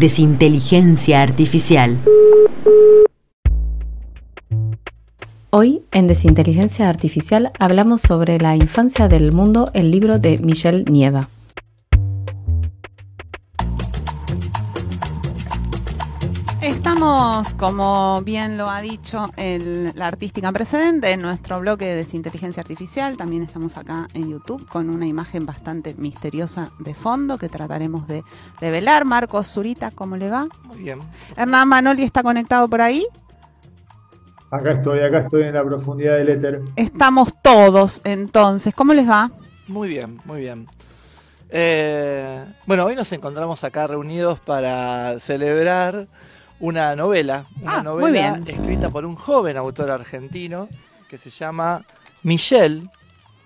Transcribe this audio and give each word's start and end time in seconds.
Desinteligencia 0.00 1.20
Artificial. 1.20 1.98
Hoy, 5.50 5.82
en 5.92 6.06
Desinteligencia 6.06 6.88
Artificial, 6.88 7.52
hablamos 7.58 8.00
sobre 8.00 8.38
la 8.38 8.56
infancia 8.56 9.08
del 9.08 9.30
mundo, 9.30 9.70
el 9.74 9.90
libro 9.90 10.18
de 10.18 10.38
Michelle 10.38 10.84
Nieva. 10.84 11.28
Estamos, 17.00 17.54
como 17.54 18.20
bien 18.26 18.58
lo 18.58 18.68
ha 18.68 18.82
dicho 18.82 19.30
el- 19.38 19.90
la 19.94 20.06
artística 20.06 20.52
precedente, 20.52 21.10
en 21.12 21.22
nuestro 21.22 21.58
bloque 21.58 21.86
de 21.86 21.94
Desinteligencia 21.94 22.60
Artificial. 22.60 23.16
También 23.16 23.42
estamos 23.42 23.78
acá 23.78 24.06
en 24.12 24.28
YouTube 24.28 24.68
con 24.68 24.90
una 24.90 25.06
imagen 25.06 25.46
bastante 25.46 25.94
misteriosa 25.94 26.72
de 26.78 26.92
fondo 26.92 27.38
que 27.38 27.48
trataremos 27.48 28.06
de, 28.06 28.22
de 28.60 28.70
velar. 28.70 29.06
Marcos 29.06 29.46
Zurita, 29.46 29.90
¿cómo 29.92 30.18
le 30.18 30.28
va? 30.28 30.46
Muy 30.64 30.76
bien. 30.82 30.98
Hernán 31.38 31.68
Manoli 31.68 32.02
está 32.02 32.22
conectado 32.22 32.68
por 32.68 32.82
ahí. 32.82 33.06
Acá 34.50 34.72
estoy, 34.72 35.00
acá 35.00 35.20
estoy 35.20 35.44
en 35.44 35.54
la 35.54 35.64
profundidad 35.64 36.18
del 36.18 36.28
éter. 36.28 36.60
Estamos 36.76 37.32
todos, 37.42 38.02
entonces. 38.04 38.74
¿Cómo 38.74 38.92
les 38.92 39.08
va? 39.08 39.30
Muy 39.68 39.88
bien, 39.88 40.20
muy 40.26 40.40
bien. 40.40 40.68
Eh, 41.48 42.44
bueno, 42.66 42.84
hoy 42.84 42.94
nos 42.94 43.10
encontramos 43.12 43.64
acá 43.64 43.86
reunidos 43.86 44.38
para 44.38 45.18
celebrar 45.18 46.06
una 46.60 46.94
novela, 46.96 47.46
una 47.60 47.72
Ah, 47.78 47.82
muy 47.82 47.84
novela 47.84 48.32
bien. 48.38 48.48
escrita 48.48 48.90
por 48.90 49.04
un 49.04 49.14
joven 49.16 49.56
autor 49.56 49.90
argentino 49.90 50.68
que 51.08 51.18
se 51.18 51.30
llama 51.30 51.84
Michelle 52.22 52.82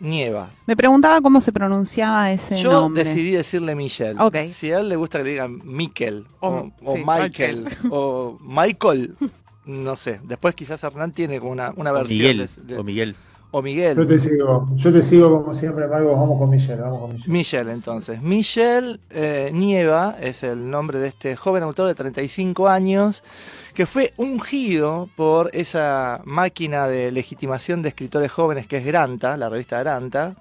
Nieva. 0.00 0.50
Me 0.66 0.76
preguntaba 0.76 1.20
cómo 1.20 1.40
se 1.40 1.52
pronunciaba 1.52 2.30
ese 2.32 2.56
Yo 2.56 2.72
nombre. 2.72 3.04
decidí 3.04 3.30
decirle 3.30 3.74
Michelle. 3.74 4.18
Si 4.48 4.70
a 4.72 4.80
él 4.80 4.88
le 4.88 4.96
gusta 4.96 5.18
que 5.18 5.24
le 5.24 5.30
digan 5.30 5.60
Miquel 5.64 6.26
o, 6.40 6.48
O- 6.48 6.72
o 6.84 6.96
sí, 6.96 7.02
Michael 7.06 7.64
Michael. 7.64 7.78
o 7.90 8.38
Michael, 8.40 9.16
no 9.64 9.96
sé. 9.96 10.20
Después 10.24 10.54
quizás 10.54 10.82
Hernán 10.82 11.12
tiene 11.12 11.38
como 11.38 11.52
una, 11.52 11.72
una 11.76 11.92
O 11.92 11.94
versión 11.94 12.18
Miguel, 12.18 12.38
de- 12.38 12.62
de- 12.74 12.78
o 12.78 12.84
Miguel. 12.84 13.16
O 13.54 13.62
Miguel. 13.62 13.96
Yo 13.96 14.04
te 14.04 14.18
sigo, 14.18 14.68
yo 14.74 14.92
te 14.92 15.00
sigo 15.00 15.30
como 15.30 15.54
siempre, 15.54 15.86
Marcos. 15.86 16.18
Vamos 16.18 16.40
con 16.40 16.50
Michelle, 16.50 16.82
vamos 16.82 17.00
con 17.02 17.12
Michelle. 17.12 17.32
Michelle, 17.32 17.72
entonces. 17.72 18.20
Michelle 18.20 18.98
eh, 19.10 19.50
Nieva 19.54 20.16
es 20.20 20.42
el 20.42 20.68
nombre 20.68 20.98
de 20.98 21.06
este 21.06 21.36
joven 21.36 21.62
autor 21.62 21.86
de 21.86 21.94
35 21.94 22.68
años 22.68 23.22
que 23.72 23.86
fue 23.86 24.12
ungido 24.16 25.08
por 25.14 25.50
esa 25.52 26.20
máquina 26.24 26.88
de 26.88 27.12
legitimación 27.12 27.80
de 27.82 27.90
escritores 27.90 28.32
jóvenes 28.32 28.66
que 28.66 28.78
es 28.78 28.84
Granta, 28.84 29.36
la 29.36 29.48
revista 29.48 29.78
Granta. 29.78 30.34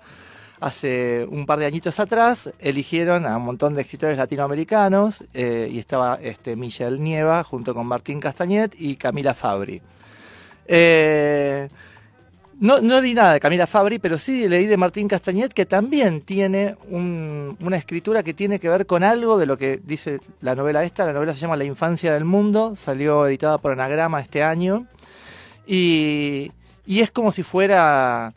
Hace 0.59 1.28
un 1.30 1.45
par 1.45 1.59
de 1.59 1.67
añitos 1.67 2.00
atrás 2.00 2.52
eligieron 2.58 3.28
a 3.28 3.38
un 3.38 3.45
montón 3.45 3.75
de 3.75 3.84
escritores 3.84 4.17
latinoamericanos 4.17 5.23
eh, 5.36 5.69
y 5.72 5.78
estaba 5.78 6.17
este, 6.19 6.56
Michelle 6.56 6.97
Nieva 6.97 7.44
junto 7.44 7.75
con 7.75 7.86
Martín 7.86 8.19
Castañet 8.19 8.73
y 8.79 8.96
Camila 8.96 9.35
Fabri. 9.35 9.84
Eh, 10.66 11.69
no, 12.59 12.80
no 12.81 13.02
leí 13.02 13.14
nada 13.14 13.34
de 13.34 13.40
Camila 13.40 13.68
Fabri, 13.68 14.00
pero 14.00 14.18
sí 14.18 14.47
leí 14.47 14.66
de 14.68 14.78
Martín 14.78 15.08
Castañet, 15.08 15.53
que 15.53 15.66
también 15.66 16.22
tiene 16.22 16.75
un- 16.90 17.58
una 17.59 17.78
escritura 17.78 18.24
que 18.24 18.34
tiene 18.34 18.59
que 18.59 18.69
ver 18.69 18.86
con 18.86 19.03
algo 19.03 19.38
de 19.38 19.46
lo 19.46 19.58
que 19.58 19.81
dice 19.84 20.19
la 20.41 20.56
novela 20.56 20.84
esta. 20.84 21.06
La 21.06 21.14
novela 21.14 21.34
se 21.34 21.40
llama 21.40 21.58
La 21.58 21.66
infancia 21.66 22.14
del 22.14 22.25
mundo, 22.25 22.75
salió 22.75 23.25
editada 23.28 23.58
por 23.58 23.72
Anagrama 23.74 24.22
este 24.22 24.44
año. 24.44 24.88
Y, 25.66 26.52
y 26.86 27.02
es 27.02 27.12
como 27.12 27.31
si 27.31 27.44
fuera... 27.44 28.34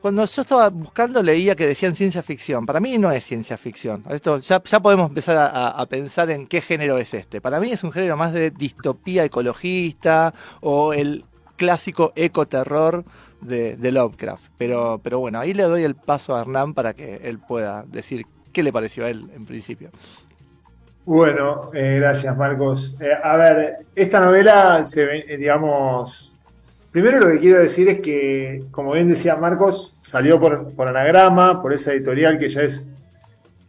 Cuando 0.00 0.24
yo 0.26 0.42
estaba 0.42 0.70
buscando 0.70 1.20
leía 1.24 1.56
que 1.56 1.66
decían 1.66 1.96
ciencia 1.96 2.22
ficción. 2.22 2.66
Para 2.66 2.78
mí 2.78 2.98
no 2.98 3.10
es 3.10 3.24
ciencia 3.24 3.58
ficción. 3.58 4.04
Esto 4.08 4.38
ya, 4.38 4.60
podemos 4.60 5.08
empezar 5.08 5.36
a- 5.36 5.70
a 5.70 5.86
pensar 5.86 6.30
en 6.30 6.46
qué 6.46 6.60
género 6.60 6.98
es 6.98 7.14
este. 7.14 7.40
Para 7.40 7.58
mí 7.58 7.72
es 7.72 7.82
un 7.82 7.90
género 7.90 8.16
más 8.16 8.32
de 8.32 8.50
distopía 8.52 9.24
ecologista 9.24 10.32
o 10.60 10.92
el 10.92 11.24
clásico 11.58 12.14
ecoterror 12.16 13.04
de, 13.42 13.76
de 13.76 13.92
Lovecraft. 13.92 14.50
Pero, 14.56 15.00
pero 15.02 15.18
bueno, 15.18 15.38
ahí 15.38 15.52
le 15.52 15.64
doy 15.64 15.82
el 15.82 15.94
paso 15.94 16.34
a 16.34 16.40
Hernán 16.40 16.72
para 16.72 16.94
que 16.94 17.20
él 17.24 17.38
pueda 17.38 17.84
decir 17.86 18.24
qué 18.52 18.62
le 18.62 18.72
pareció 18.72 19.04
a 19.04 19.10
él 19.10 19.28
en 19.34 19.44
principio. 19.44 19.90
Bueno, 21.08 21.70
eh, 21.72 21.96
gracias, 22.00 22.36
Marcos. 22.36 22.94
Eh, 23.00 23.08
a 23.22 23.34
ver, 23.36 23.78
esta 23.94 24.20
novela 24.20 24.84
se 24.84 25.04
eh, 25.04 25.38
digamos. 25.38 26.36
Primero 26.92 27.18
lo 27.20 27.28
que 27.28 27.38
quiero 27.38 27.58
decir 27.60 27.88
es 27.88 28.00
que, 28.00 28.64
como 28.70 28.92
bien 28.92 29.08
decía 29.08 29.36
Marcos, 29.36 29.96
salió 30.02 30.38
por, 30.38 30.72
por 30.72 30.86
anagrama, 30.88 31.62
por 31.62 31.72
esa 31.72 31.92
editorial 31.92 32.36
que 32.36 32.50
ya 32.50 32.60
es, 32.60 32.94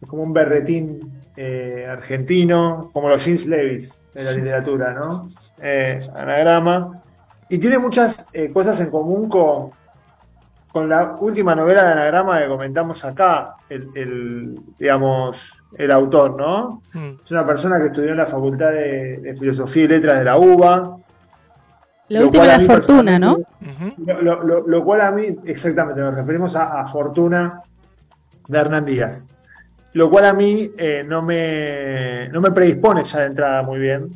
como 0.06 0.22
un 0.22 0.34
berretín 0.34 1.22
eh, 1.34 1.86
argentino, 1.88 2.90
como 2.92 3.08
los 3.08 3.24
jeans 3.24 3.46
Levis 3.46 4.04
de 4.12 4.22
la 4.22 4.32
literatura, 4.32 4.92
¿no? 4.92 5.30
Anagrama. 6.14 7.02
Y 7.50 7.58
tiene 7.58 7.78
muchas 7.78 8.28
eh, 8.32 8.50
cosas 8.52 8.80
en 8.80 8.90
común 8.90 9.28
con, 9.28 9.70
con 10.72 10.88
la 10.88 11.16
última 11.20 11.54
novela 11.54 11.84
de 11.84 11.92
anagrama 11.92 12.40
que 12.40 12.46
comentamos 12.48 13.04
acá, 13.04 13.56
el, 13.68 13.88
el, 13.94 14.60
digamos, 14.78 15.62
el 15.76 15.90
autor, 15.90 16.36
¿no? 16.36 16.82
Mm. 16.94 17.20
Es 17.24 17.30
una 17.32 17.44
persona 17.46 17.78
que 17.80 17.86
estudió 17.86 18.10
en 18.10 18.16
la 18.18 18.26
Facultad 18.26 18.70
de, 18.70 19.18
de 19.18 19.36
Filosofía 19.36 19.84
y 19.84 19.88
Letras 19.88 20.18
de 20.20 20.24
la 20.24 20.38
UBA. 20.38 20.96
La 22.08 22.20
Lo 22.20 22.26
última 22.26 22.44
a 22.44 22.46
la 22.46 22.60
fortuna, 22.60 23.18
¿no? 23.18 23.38
Lo, 24.06 24.22
lo- 24.22 24.42
lo- 24.42 24.66
lo 24.66 24.84
cual 24.84 25.00
a 25.00 25.10
mí, 25.12 25.24
exactamente, 25.44 26.00
nos 26.00 26.14
referimos 26.14 26.56
a, 26.56 26.80
a 26.80 26.88
Fortuna 26.88 27.62
de 28.48 28.58
Hernán 28.58 28.84
Díaz. 28.84 29.26
Lo 29.92 30.08
cual 30.08 30.24
a 30.24 30.32
mí 30.34 30.70
eh, 30.78 31.04
no, 31.06 31.20
me, 31.22 32.28
no 32.30 32.40
me 32.40 32.50
predispone 32.52 33.02
ya 33.04 33.20
de 33.20 33.26
entrada 33.26 33.62
muy 33.62 33.78
bien. 33.80 34.08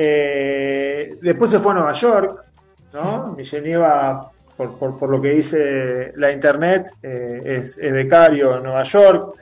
Eh, 0.00 1.18
después 1.20 1.50
se 1.50 1.58
fue 1.58 1.72
a 1.72 1.74
Nueva 1.74 1.92
York, 1.92 2.44
¿no? 2.92 3.34
Michelle 3.36 3.66
Nieva, 3.66 4.30
por, 4.56 4.78
por- 4.78 5.10
lo 5.10 5.20
que 5.20 5.30
dice 5.30 6.12
la 6.14 6.30
internet, 6.30 6.92
eh, 7.02 7.42
es, 7.44 7.80
becario 7.80 8.58
en 8.58 8.62
Nueva 8.62 8.84
York. 8.84 9.34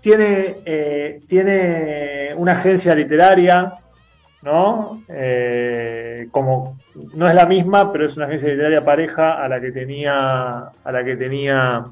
Tiene, 0.00 0.58
eh, 0.66 1.22
tiene 1.26 2.34
una 2.36 2.52
agencia 2.52 2.94
literaria, 2.94 3.78
¿no? 4.42 5.02
Como 6.30 6.78
no 7.14 7.26
es 7.26 7.34
la 7.34 7.46
misma, 7.46 7.90
pero 7.90 8.04
es 8.04 8.14
una 8.18 8.26
agencia 8.26 8.50
literaria 8.50 8.84
pareja 8.84 9.42
a 9.42 9.48
la 9.48 9.58
que 9.58 9.72
tenía 9.72 10.70
a 10.84 10.92
la 10.92 11.02
que 11.02 11.16
tenía 11.16 11.86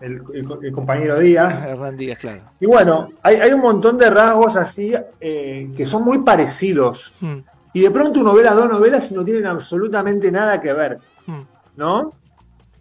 el, 0.00 0.22
el- 0.34 0.58
el 0.62 0.72
compañero 0.72 1.18
Díaz. 1.18 1.64
Hernán 1.66 1.96
Díaz, 1.96 2.18
claro. 2.18 2.40
Y 2.60 2.66
bueno, 2.66 3.08
hay, 3.22 3.36
hay 3.36 3.52
un 3.52 3.60
montón 3.60 3.96
de 3.98 4.10
rasgos 4.10 4.56
así 4.56 4.92
eh, 5.20 5.70
que 5.76 5.86
son 5.86 6.04
muy 6.04 6.18
parecidos. 6.22 7.14
Mm, 7.20 7.38
Y 7.72 7.80
de 7.82 7.90
pronto 7.90 8.20
uno 8.20 8.34
ve 8.34 8.42
las 8.42 8.54
dos 8.56 8.68
novelas 8.70 9.10
y 9.10 9.14
no 9.14 9.24
tienen 9.24 9.46
absolutamente 9.46 10.30
nada 10.32 10.60
que 10.60 10.72
ver, 10.72 10.98
mm. 11.26 11.40
¿no? 11.76 12.12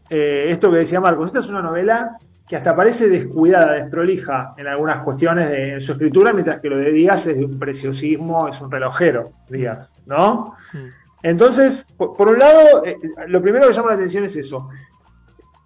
Eh, 0.10 0.48
esto 0.50 0.70
que 0.72 0.78
decía 0.78 1.02
Marcos, 1.02 1.28
esta 1.28 1.40
es 1.40 1.50
una 1.50 1.62
novela 1.62 2.18
que 2.48 2.56
hasta 2.56 2.76
parece 2.76 3.10
descuidada, 3.10 3.72
desprolija 3.74 4.52
en 4.56 4.68
algunas 4.68 5.00
cuestiones 5.00 5.50
de 5.50 5.74
en 5.74 5.82
su 5.82 5.94
escritura, 5.94 6.32
mientras 6.32 6.60
que 6.62 6.70
lo 6.70 6.78
de 6.78 6.92
Díaz 6.92 7.26
es 7.26 7.40
de 7.40 7.46
un 7.46 7.58
preciosismo, 7.58 8.48
es 8.48 8.62
un 8.62 8.70
relojero, 8.72 9.32
Díaz, 9.50 9.96
¿no? 10.06 10.54
Mm. 10.74 10.78
Entonces, 11.24 11.92
por, 11.98 12.16
por 12.16 12.28
un 12.28 12.38
lado, 12.38 12.86
eh, 12.86 12.98
lo 13.30 13.42
primero 13.42 13.68
que 13.68 13.74
llama 13.74 13.90
la 13.90 13.96
atención 13.96 14.24
es 14.26 14.36
eso. 14.36 14.70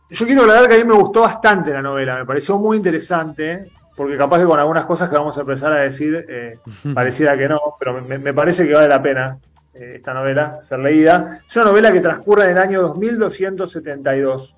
Yo 0.10 0.26
quiero 0.26 0.42
aclarar 0.42 0.68
que 0.68 0.76
a 0.76 0.78
mí 0.78 0.84
me 0.84 0.96
gustó 0.96 1.22
bastante 1.22 1.72
la 1.72 1.82
novela, 1.82 2.18
me 2.18 2.26
pareció 2.26 2.58
muy 2.58 2.78
interesante, 2.78 3.72
porque 3.96 4.18
capaz 4.18 4.40
que 4.40 4.46
con 4.46 4.60
algunas 4.60 4.86
cosas 4.86 5.10
que 5.10 5.16
vamos 5.16 5.38
a 5.38 5.42
empezar 5.42 5.72
a 5.72 5.78
decir, 5.78 6.26
eh, 6.28 6.60
pareciera 6.94 7.38
que 7.38 7.48
no, 7.48 7.60
pero 7.80 8.02
me, 8.02 8.18
me 8.18 8.34
parece 8.34 8.68
que 8.68 8.74
vale 8.74 8.88
la 8.88 9.02
pena 9.02 9.38
eh, 9.74 9.94
esta 9.96 10.14
novela 10.14 10.60
ser 10.60 10.80
leída. 10.80 11.42
Es 11.48 11.56
una 11.56 11.66
novela 11.66 11.92
que 11.92 12.02
transcurre 12.02 12.46
en 12.46 12.52
el 12.52 12.58
año 12.58 12.82
2272. 12.82 14.58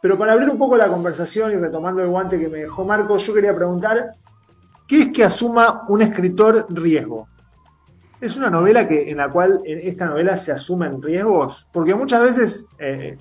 Pero 0.00 0.18
para 0.18 0.32
abrir 0.32 0.50
un 0.50 0.58
poco 0.58 0.76
la 0.76 0.88
conversación 0.88 1.52
y 1.52 1.56
retomando 1.56 2.02
el 2.02 2.08
guante 2.08 2.38
que 2.38 2.48
me 2.48 2.58
dejó 2.58 2.84
Marco, 2.84 3.16
yo 3.16 3.32
quería 3.32 3.54
preguntar, 3.54 4.14
¿qué 4.86 5.02
es 5.02 5.12
que 5.12 5.24
asuma 5.24 5.84
un 5.88 6.02
escritor 6.02 6.66
riesgo? 6.68 7.28
¿Es 8.20 8.36
una 8.36 8.50
novela 8.50 8.88
que, 8.88 9.10
en 9.10 9.18
la 9.18 9.30
cual 9.30 9.60
en 9.64 9.86
esta 9.86 10.06
novela 10.06 10.36
se 10.36 10.52
asumen 10.52 11.00
riesgos? 11.00 11.68
Porque 11.72 11.94
muchas 11.94 12.22
veces, 12.22 12.68
eh, 12.78 13.16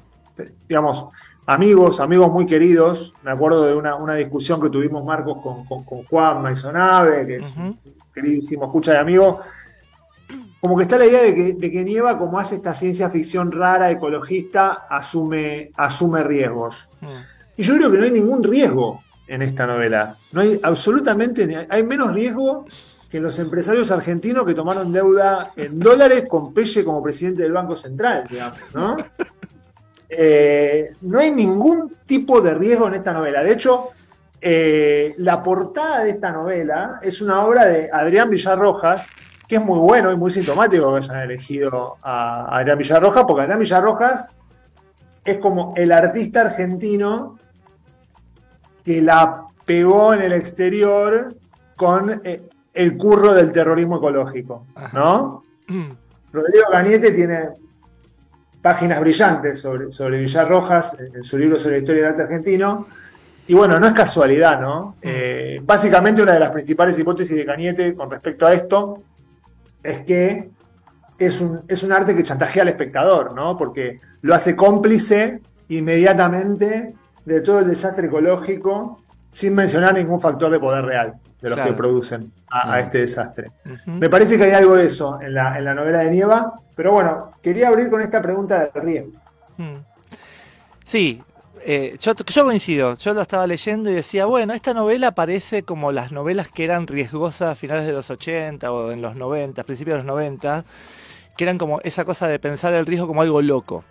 digamos, 0.67 1.07
amigos, 1.45 1.99
amigos 1.99 2.31
muy 2.31 2.45
queridos. 2.45 3.13
Me 3.23 3.31
acuerdo 3.31 3.65
de 3.65 3.75
una, 3.75 3.95
una 3.95 4.15
discusión 4.15 4.61
que 4.61 4.69
tuvimos, 4.69 5.03
Marcos, 5.03 5.37
con, 5.41 5.65
con, 5.65 5.83
con 5.83 6.03
Juan 6.05 6.41
Maisonave, 6.41 7.25
que 7.25 7.35
es 7.37 7.53
un 7.55 7.79
queridísimo 8.13 8.65
escucha 8.65 8.93
de 8.93 8.97
amigo. 8.99 9.39
Como 10.61 10.77
que 10.77 10.83
está 10.83 10.97
la 10.97 11.05
idea 11.05 11.21
de 11.21 11.35
que, 11.35 11.53
de 11.53 11.71
que 11.71 11.83
Nieva, 11.83 12.17
como 12.17 12.39
hace 12.39 12.55
esta 12.55 12.73
ciencia 12.73 13.09
ficción 13.09 13.51
rara, 13.51 13.91
ecologista, 13.91 14.85
asume, 14.89 15.71
asume 15.75 16.23
riesgos. 16.23 16.89
Mm. 17.01 17.07
Y 17.57 17.63
yo 17.63 17.75
creo 17.75 17.91
que 17.91 17.97
no 17.97 18.03
hay 18.05 18.11
ningún 18.11 18.43
riesgo 18.43 19.03
en 19.27 19.41
esta 19.41 19.67
novela. 19.67 20.17
No 20.31 20.41
hay 20.41 20.59
absolutamente, 20.63 21.67
hay 21.69 21.83
menos 21.83 22.13
riesgo 22.13 22.65
que 23.09 23.19
los 23.19 23.37
empresarios 23.37 23.91
argentinos 23.91 24.45
que 24.45 24.55
tomaron 24.55 24.91
deuda 24.91 25.51
en 25.55 25.79
dólares 25.79 26.25
con 26.27 26.53
Pelle 26.53 26.83
como 26.83 27.03
presidente 27.03 27.43
del 27.43 27.51
Banco 27.51 27.75
Central, 27.75 28.25
digamos, 28.27 28.59
¿no? 28.73 28.97
Eh, 30.09 30.93
no 31.01 31.19
hay 31.19 31.31
ningún 31.31 31.95
tipo 32.05 32.41
de 32.41 32.53
riesgo 32.53 32.87
en 32.87 32.95
esta 32.95 33.13
novela. 33.13 33.41
De 33.43 33.51
hecho, 33.51 33.89
eh, 34.41 35.15
la 35.17 35.41
portada 35.41 36.03
de 36.03 36.11
esta 36.11 36.31
novela 36.31 36.99
es 37.01 37.21
una 37.21 37.45
obra 37.45 37.65
de 37.65 37.89
Adrián 37.91 38.29
Villarrojas, 38.29 39.07
que 39.47 39.55
es 39.55 39.61
muy 39.61 39.79
bueno 39.79 40.11
y 40.11 40.15
muy 40.15 40.31
sintomático 40.31 40.91
que 40.91 40.97
hayan 40.97 41.21
elegido 41.21 41.97
a 42.01 42.57
Adrián 42.57 42.77
Villarrojas, 42.77 43.23
porque 43.25 43.41
Adrián 43.43 43.59
Villarrojas 43.59 44.31
es 45.23 45.39
como 45.39 45.73
el 45.77 45.91
artista 45.91 46.41
argentino 46.41 47.39
que 48.83 49.01
la 49.01 49.45
pegó 49.65 50.13
en 50.13 50.23
el 50.23 50.33
exterior 50.33 51.35
con 51.75 52.21
eh, 52.23 52.43
el 52.73 52.97
curro 52.97 53.33
del 53.33 53.51
terrorismo 53.51 53.97
ecológico, 53.97 54.65
¿no? 54.91 55.43
Rodrigo 56.33 56.65
Cañete 56.71 57.11
tiene 57.11 57.49
páginas 58.63 59.01
brillantes 59.01 59.59
sobre, 59.59 60.19
Villarrojas 60.21 60.99
en, 60.99 61.17
en 61.17 61.23
su 61.23 61.37
libro 61.37 61.59
sobre 61.59 61.73
la 61.73 61.79
historia 61.79 62.01
del 62.01 62.11
arte 62.11 62.23
argentino. 62.23 62.87
Y 63.45 63.53
bueno, 63.53 63.77
no 63.77 63.85
es 63.85 63.93
casualidad, 63.93 64.61
¿no? 64.61 64.95
Eh, 65.01 65.59
básicamente 65.61 66.21
una 66.21 66.31
de 66.31 66.39
las 66.39 66.49
principales 66.49 66.97
hipótesis 66.97 67.35
de 67.35 67.45
Cañete 67.45 67.93
con 67.93 68.09
respecto 68.09 68.47
a 68.47 68.53
esto 68.53 69.03
es 69.83 70.01
que 70.01 70.49
es 71.19 71.41
un, 71.41 71.61
es 71.67 71.83
un 71.83 71.91
arte 71.91 72.15
que 72.15 72.23
chantajea 72.23 72.63
al 72.63 72.69
espectador, 72.69 73.33
¿no? 73.33 73.57
Porque 73.57 73.99
lo 74.21 74.33
hace 74.33 74.55
cómplice 74.55 75.41
inmediatamente 75.67 76.95
de 77.25 77.41
todo 77.41 77.59
el 77.59 77.67
desastre 77.67 78.07
ecológico 78.07 79.01
sin 79.29 79.55
mencionar 79.55 79.93
ningún 79.93 80.21
factor 80.21 80.49
de 80.49 80.59
poder 80.59 80.85
real 80.85 81.15
de 81.43 81.49
los 81.49 81.57
Claro. 81.57 81.71
que 81.71 81.77
producen 81.77 82.31
a, 82.49 82.73
a 82.73 82.79
este 82.79 82.99
desastre. 82.99 83.51
Me 83.85 84.09
parece 84.09 84.37
que 84.37 84.45
hay 84.45 84.51
algo 84.53 84.75
de 84.75 84.85
eso 84.85 85.19
en 85.21 85.33
la, 85.33 85.57
en 85.57 85.65
la 85.65 85.73
novela 85.75 85.99
de 85.99 86.09
Nieva, 86.09 86.53
pero 86.75 86.93
bueno, 86.93 87.33
quería 87.43 87.67
abrir 87.67 87.89
con 87.89 88.01
esta 88.01 88.21
pregunta 88.21 88.69
del 88.73 88.81
riesgo. 88.81 89.11
Mm. 89.57 89.75
Sí, 90.85 91.21
eh, 91.65 91.97
yo, 91.99 92.13
yo 92.15 92.45
coincido. 92.45 92.95
Yo 92.95 93.13
lo 93.13 93.21
estaba 93.21 93.45
leyendo 93.45 93.89
y 93.89 93.93
decía, 93.93 94.25
bueno, 94.25 94.53
esta 94.53 94.73
novela 94.73 95.11
parece 95.11 95.63
como 95.63 95.91
las 95.91 96.11
novelas 96.13 96.49
que 96.49 96.63
eran 96.63 96.87
riesgosas 96.87 97.51
a 97.51 97.55
finales 97.55 97.85
de 97.85 97.91
los 97.91 98.09
80 98.09 98.71
o 98.71 98.91
en 98.91 99.01
los 99.01 99.15
90, 99.15 99.63
principios 99.65 99.95
de 99.95 100.03
los 100.03 100.05
90, 100.07 100.63
que 101.37 101.43
eran 101.43 101.57
como 101.57 101.79
esa 101.81 102.05
cosa 102.05 102.27
de 102.27 102.39
pensar 102.39 102.73
el 102.73 102.85
riesgo 102.85 103.07
como 103.07 103.21
algo 103.21 103.41
loco. 103.41 103.83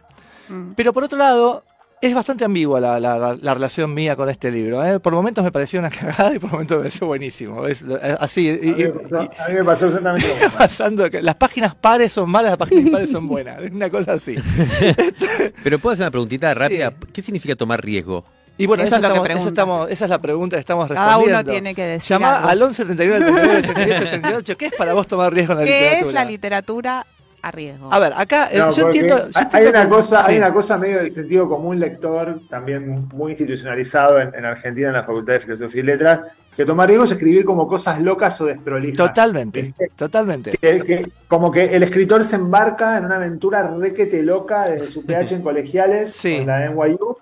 Mm. 0.48 0.72
Pero 0.74 0.92
por 0.94 1.04
otro 1.04 1.18
lado, 1.18 1.64
es 2.02 2.14
bastante 2.14 2.44
ambigua 2.44 2.80
la, 2.80 2.98
la- 3.00 3.38
la 3.40 3.54
relación 3.54 3.94
mía 3.94 4.16
con 4.16 4.28
este 4.28 4.50
libro. 4.50 4.84
¿eh? 4.84 5.00
Por 5.00 5.12
momentos 5.14 5.42
me 5.44 5.52
pareció 5.52 5.78
una 5.78 5.88
cagada 5.90 6.34
y 6.34 6.38
por 6.38 6.50
momentos 6.50 6.76
me 6.76 6.82
pareció 6.82 7.06
buenísimo. 7.06 7.66
Es, 7.66 7.82
eh, 7.82 8.16
así, 8.20 8.48
y- 8.60 8.72
A 8.72 8.76
mí, 8.76 8.92
pasó, 9.02 9.22
y- 9.22 9.40
a 9.42 9.48
mí 9.48 9.54
me 9.54 9.64
pasó 9.64 9.86
exactamente 9.86 10.28
lo 10.28 10.34
mismo. 10.34 10.50
pasando 10.58 11.08
que 11.10 11.22
las 11.22 11.36
páginas 11.36 11.74
pares 11.74 12.12
son 12.12 12.28
malas, 12.28 12.50
las 12.52 12.58
páginas 12.58 12.84
impares 12.86 13.10
son 13.10 13.26
buenas. 13.28 13.62
Es 13.62 13.70
una 13.72 13.88
cosa 13.88 14.14
así. 14.14 14.36
Pero 15.62 15.78
puedo 15.78 15.94
hacer 15.94 16.04
una 16.04 16.10
preguntita 16.10 16.52
rápida. 16.54 16.90
Sí. 16.90 17.06
¿Qué 17.12 17.22
significa 17.22 17.54
tomar 17.56 17.82
riesgo? 17.84 18.24
Y 18.58 18.66
bueno, 18.66 18.82
Eso 18.82 18.96
eso 18.96 18.96
es 18.96 19.02
estamos- 19.10 19.16
eso 19.16 19.24
pregunta. 19.34 19.48
estamos- 19.48 19.90
esa 19.90 20.04
es 20.04 20.10
la 20.10 20.18
pregunta 20.20 20.56
que 20.56 20.60
estamos 20.60 20.88
Cada 20.88 21.06
respondiendo. 21.16 21.40
uno 21.40 21.50
tiene 21.50 21.74
que 21.74 21.82
decir 21.84 22.08
Llama 22.10 22.36
algo. 22.36 22.48
al 22.50 22.62
11 22.62 22.84
39 22.84 23.24
39 23.24 23.58
88 23.58 24.08
38. 24.10 24.56
¿Qué 24.58 24.66
es 24.66 24.72
para 24.74 24.92
vos 24.92 25.06
tomar 25.06 25.32
riesgo 25.32 25.52
en 25.54 25.60
la 25.60 25.64
¿Qué 25.64 25.70
literatura? 25.72 26.08
es 26.08 26.14
la 26.14 26.24
literatura 26.24 27.06
a 27.42 27.50
riesgo? 27.50 27.92
A 27.92 27.98
ver, 27.98 28.12
acá 28.16 28.48
eh, 28.52 28.58
No, 28.58 28.72
yo 28.72 28.86
entiendo. 28.86 29.28
yo 29.28 29.40
hay- 29.52 29.66
una 29.66 29.82
que- 29.82 29.88
cosa, 29.88 30.24
hay 30.26 30.36
una 30.38 30.52
cosa 30.52 30.78
medio 30.78 30.98
del 30.98 31.10
sentido 31.12 31.48
común 31.48 31.80
lector, 31.80 32.40
también 32.48 33.08
muy 33.12 33.32
institucionalizado 33.32 34.20
en, 34.20 34.34
en 34.34 34.44
Argentina, 34.44 34.88
en 34.88 34.94
la 34.94 35.04
Facultad 35.04 35.34
de 35.34 35.40
Filosofía 35.40 35.80
y 35.82 35.84
Letras, 35.84 36.20
que 36.56 36.64
tomar 36.64 36.86
riesgo 36.88 37.04
es 37.04 37.10
escribir 37.12 37.44
como 37.44 37.66
cosas 37.66 38.00
locas 38.00 38.40
o 38.40 38.44
desprolijas. 38.46 38.96
Totalmente, 39.08 39.62
¿Viste? 39.62 39.90
totalmente. 39.96 40.50
Que, 40.60 40.80
que- 40.82 41.10
como 41.28 41.50
que 41.50 41.74
el 41.74 41.82
escritor 41.82 42.22
se 42.24 42.36
embarca 42.36 42.96
en 42.98 43.06
una 43.06 43.16
aventura 43.16 43.68
requete 43.76 44.22
loca 44.22 44.66
desde 44.66 44.86
su 44.88 45.04
PH 45.04 45.34
en 45.36 45.42
colegiales, 45.42 46.12
Sí. 46.12 46.38
con 46.38 46.46
la 46.46 46.66
NYU, 46.66 47.16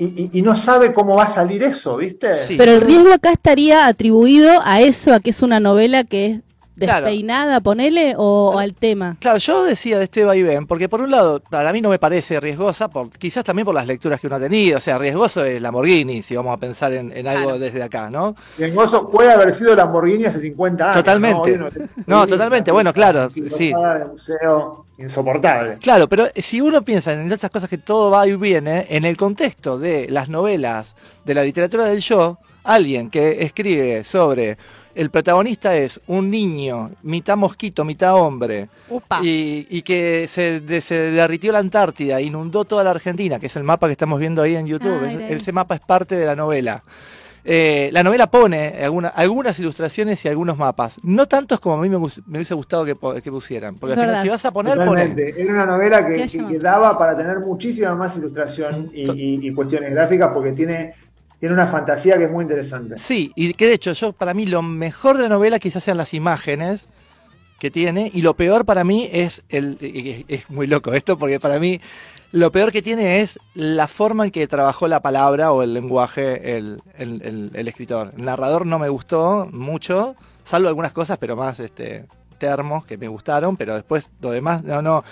y, 0.00 0.04
y- 0.04 0.30
y 0.38 0.42
no 0.42 0.54
sabe 0.54 0.92
cómo 0.94 1.16
va 1.16 1.24
a 1.24 1.26
salir 1.26 1.62
eso, 1.64 1.96
¿viste? 1.96 2.36
Sí. 2.36 2.54
Pero 2.56 2.70
el 2.72 2.80
riesgo 2.82 3.12
acá 3.12 3.32
estaría 3.32 3.86
atribuido 3.86 4.60
a 4.64 4.80
eso, 4.80 5.12
a 5.12 5.18
que 5.18 5.30
es 5.30 5.42
una 5.42 5.58
novela 5.58 6.04
que 6.04 6.26
es 6.26 6.40
Claro. 6.86 7.06
despeinada, 7.06 7.60
ponele, 7.60 8.14
o, 8.16 8.52
o 8.54 8.58
al 8.58 8.74
tema. 8.74 9.16
Claro, 9.20 9.38
yo 9.38 9.64
decía 9.64 9.98
de 9.98 10.04
este 10.04 10.24
vaivén, 10.24 10.66
porque 10.66 10.88
por 10.88 11.00
un 11.00 11.10
lado, 11.10 11.40
para 11.50 11.72
mí 11.72 11.80
no 11.80 11.88
me 11.90 11.98
parece 11.98 12.40
riesgosa, 12.40 12.88
por, 12.88 13.10
quizás 13.10 13.44
también 13.44 13.64
por 13.66 13.74
las 13.74 13.86
lecturas 13.86 14.20
que 14.20 14.26
uno 14.26 14.36
ha 14.36 14.40
tenido. 14.40 14.78
O 14.78 14.80
sea, 14.80 14.98
riesgoso 14.98 15.44
es 15.44 15.60
Lamborghini, 15.60 16.22
si 16.22 16.36
vamos 16.36 16.54
a 16.54 16.56
pensar 16.58 16.92
en, 16.92 17.10
en 17.16 17.26
algo 17.26 17.44
Claro. 17.44 17.58
desde 17.58 17.82
acá, 17.82 18.10
¿no? 18.10 18.34
Riesgoso 18.56 19.08
puede 19.10 19.32
haber 19.32 19.52
sido 19.52 19.74
Lamborghini 19.74 20.24
hace 20.24 20.40
50 20.40 20.84
años. 20.84 20.96
Totalmente. 20.96 21.58
¿no? 22.06 22.26
Totalmente, 22.26 22.70
bueno, 22.72 22.92
claro, 22.92 23.30
sí. 23.30 23.72
museo 24.10 24.84
insoportable. 24.98 25.78
Claro, 25.78 26.08
pero 26.08 26.26
si 26.34 26.60
uno 26.60 26.82
piensa 26.82 27.12
en 27.12 27.30
estas 27.30 27.50
cosas 27.50 27.70
que 27.70 27.78
todo 27.78 28.10
va 28.10 28.26
y 28.26 28.34
viene, 28.36 28.86
en 28.88 29.04
el 29.04 29.16
contexto 29.16 29.78
de 29.78 30.08
las 30.10 30.28
novelas 30.28 30.96
de 31.24 31.34
la 31.34 31.42
literatura 31.42 31.84
del 31.84 32.00
yo, 32.00 32.38
alguien 32.64 33.08
que 33.08 33.42
escribe 33.42 34.02
sobre 34.04 34.58
el 34.98 35.10
protagonista 35.10 35.76
es 35.76 36.00
un 36.06 36.30
niño, 36.30 36.90
mitad 37.02 37.36
mosquito, 37.36 37.84
mitad 37.84 38.14
hombre, 38.14 38.68
Upa. 38.90 39.20
y, 39.22 39.66
y 39.70 39.82
que 39.82 40.26
se, 40.28 40.60
de- 40.60 40.80
se 40.80 40.94
derritió 41.12 41.52
la 41.52 41.60
Antártida, 41.60 42.20
inundó 42.20 42.64
toda 42.64 42.84
la 42.84 42.90
Argentina, 42.90 43.38
que 43.38 43.46
es 43.46 43.56
el 43.56 43.64
mapa 43.64 43.86
que 43.86 43.92
estamos 43.92 44.18
viendo 44.18 44.42
ahí 44.42 44.56
en 44.56 44.66
YouTube. 44.66 45.00
Ah, 45.04 45.12
Es- 45.12 45.42
ese. 45.42 45.52
mapa 45.52 45.74
es 45.76 45.80
parte 45.80 46.16
de 46.16 46.26
la 46.26 46.34
novela. 46.36 46.82
Eh, 47.44 47.88
la 47.92 48.02
novela 48.02 48.26
pone 48.30 48.74
alguna- 48.84 49.08
algunas 49.08 49.58
ilustraciones 49.58 50.22
y 50.24 50.28
algunos 50.28 50.58
mapas. 50.58 50.98
No 51.02 51.26
tantos 51.26 51.60
como 51.60 51.76
a 51.76 51.80
mí 51.82 51.88
me, 51.88 51.96
me 52.26 52.38
hubiese 52.38 52.52
gustado 52.54 52.84
que, 52.84 52.94
pusieran. 52.96 53.76
Porque 53.76 53.94
Es 53.94 53.98
al 54.00 54.06
final, 54.06 54.22
si 54.22 54.28
vas 54.28 54.44
a 54.44 54.50
poner. 54.50 54.74
Totalmente. 54.74 55.40
Era 55.40 55.52
una 55.54 55.64
novela 55.64 56.06
que, 56.06 56.58
daba 56.60 56.98
para 56.98 57.16
tener 57.16 57.38
muchísima 57.38 57.94
más 57.94 58.18
ilustración 58.18 58.90
y, 58.92 59.10
y- 59.12 59.48
y 59.48 59.54
cuestiones 59.54 59.92
gráficas 59.92 60.30
porque 60.34 60.52
tiene, 60.52 60.92
tiene 61.40 61.54
una 61.54 61.66
fantasía 61.66 62.16
que 62.18 62.24
es 62.24 62.30
muy 62.30 62.42
interesante. 62.42 62.96
Sí, 62.98 63.32
y 63.36 63.52
que 63.54 63.66
de 63.66 63.74
hecho, 63.74 63.92
yo 63.92 64.12
para 64.12 64.34
mí 64.34 64.46
lo 64.46 64.62
mejor 64.62 65.16
de 65.16 65.24
la 65.24 65.28
novela 65.28 65.58
quizás 65.58 65.84
sean 65.84 65.96
las 65.96 66.14
imágenes 66.14 66.86
que 67.60 67.70
tiene, 67.70 68.10
y 68.14 68.22
lo 68.22 68.34
peor 68.34 68.64
para 68.64 68.84
mí 68.84 69.08
es 69.12 69.42
el. 69.48 69.78
es 70.28 70.48
muy 70.50 70.66
loco 70.66 70.92
esto, 70.94 71.18
porque 71.18 71.40
para 71.40 71.58
mí 71.58 71.80
lo 72.30 72.52
peor 72.52 72.70
que 72.70 72.82
tiene 72.82 73.20
es 73.20 73.38
la 73.54 73.88
forma 73.88 74.24
en 74.26 74.30
que 74.30 74.46
trabajó 74.46 74.86
la 74.86 75.00
palabra 75.00 75.50
o 75.52 75.62
el 75.62 75.74
lenguaje 75.74 76.56
el, 76.56 76.82
el- 76.96 77.22
el- 77.22 77.50
el 77.54 77.68
escritor. 77.68 78.12
El 78.16 78.24
narrador 78.26 78.66
no 78.66 78.78
me 78.78 78.88
gustó 78.88 79.48
mucho, 79.50 80.14
salvo 80.44 80.68
algunas 80.68 80.92
cosas, 80.92 81.18
pero 81.18 81.36
más 81.36 81.58
este 81.60 82.04
termos 82.38 82.84
que 82.84 82.96
me 82.98 83.08
gustaron, 83.08 83.56
pero 83.56 83.74
después 83.74 84.10
lo 84.20 84.30
demás, 84.30 84.62
no, 84.62 84.80
no. 84.82 85.02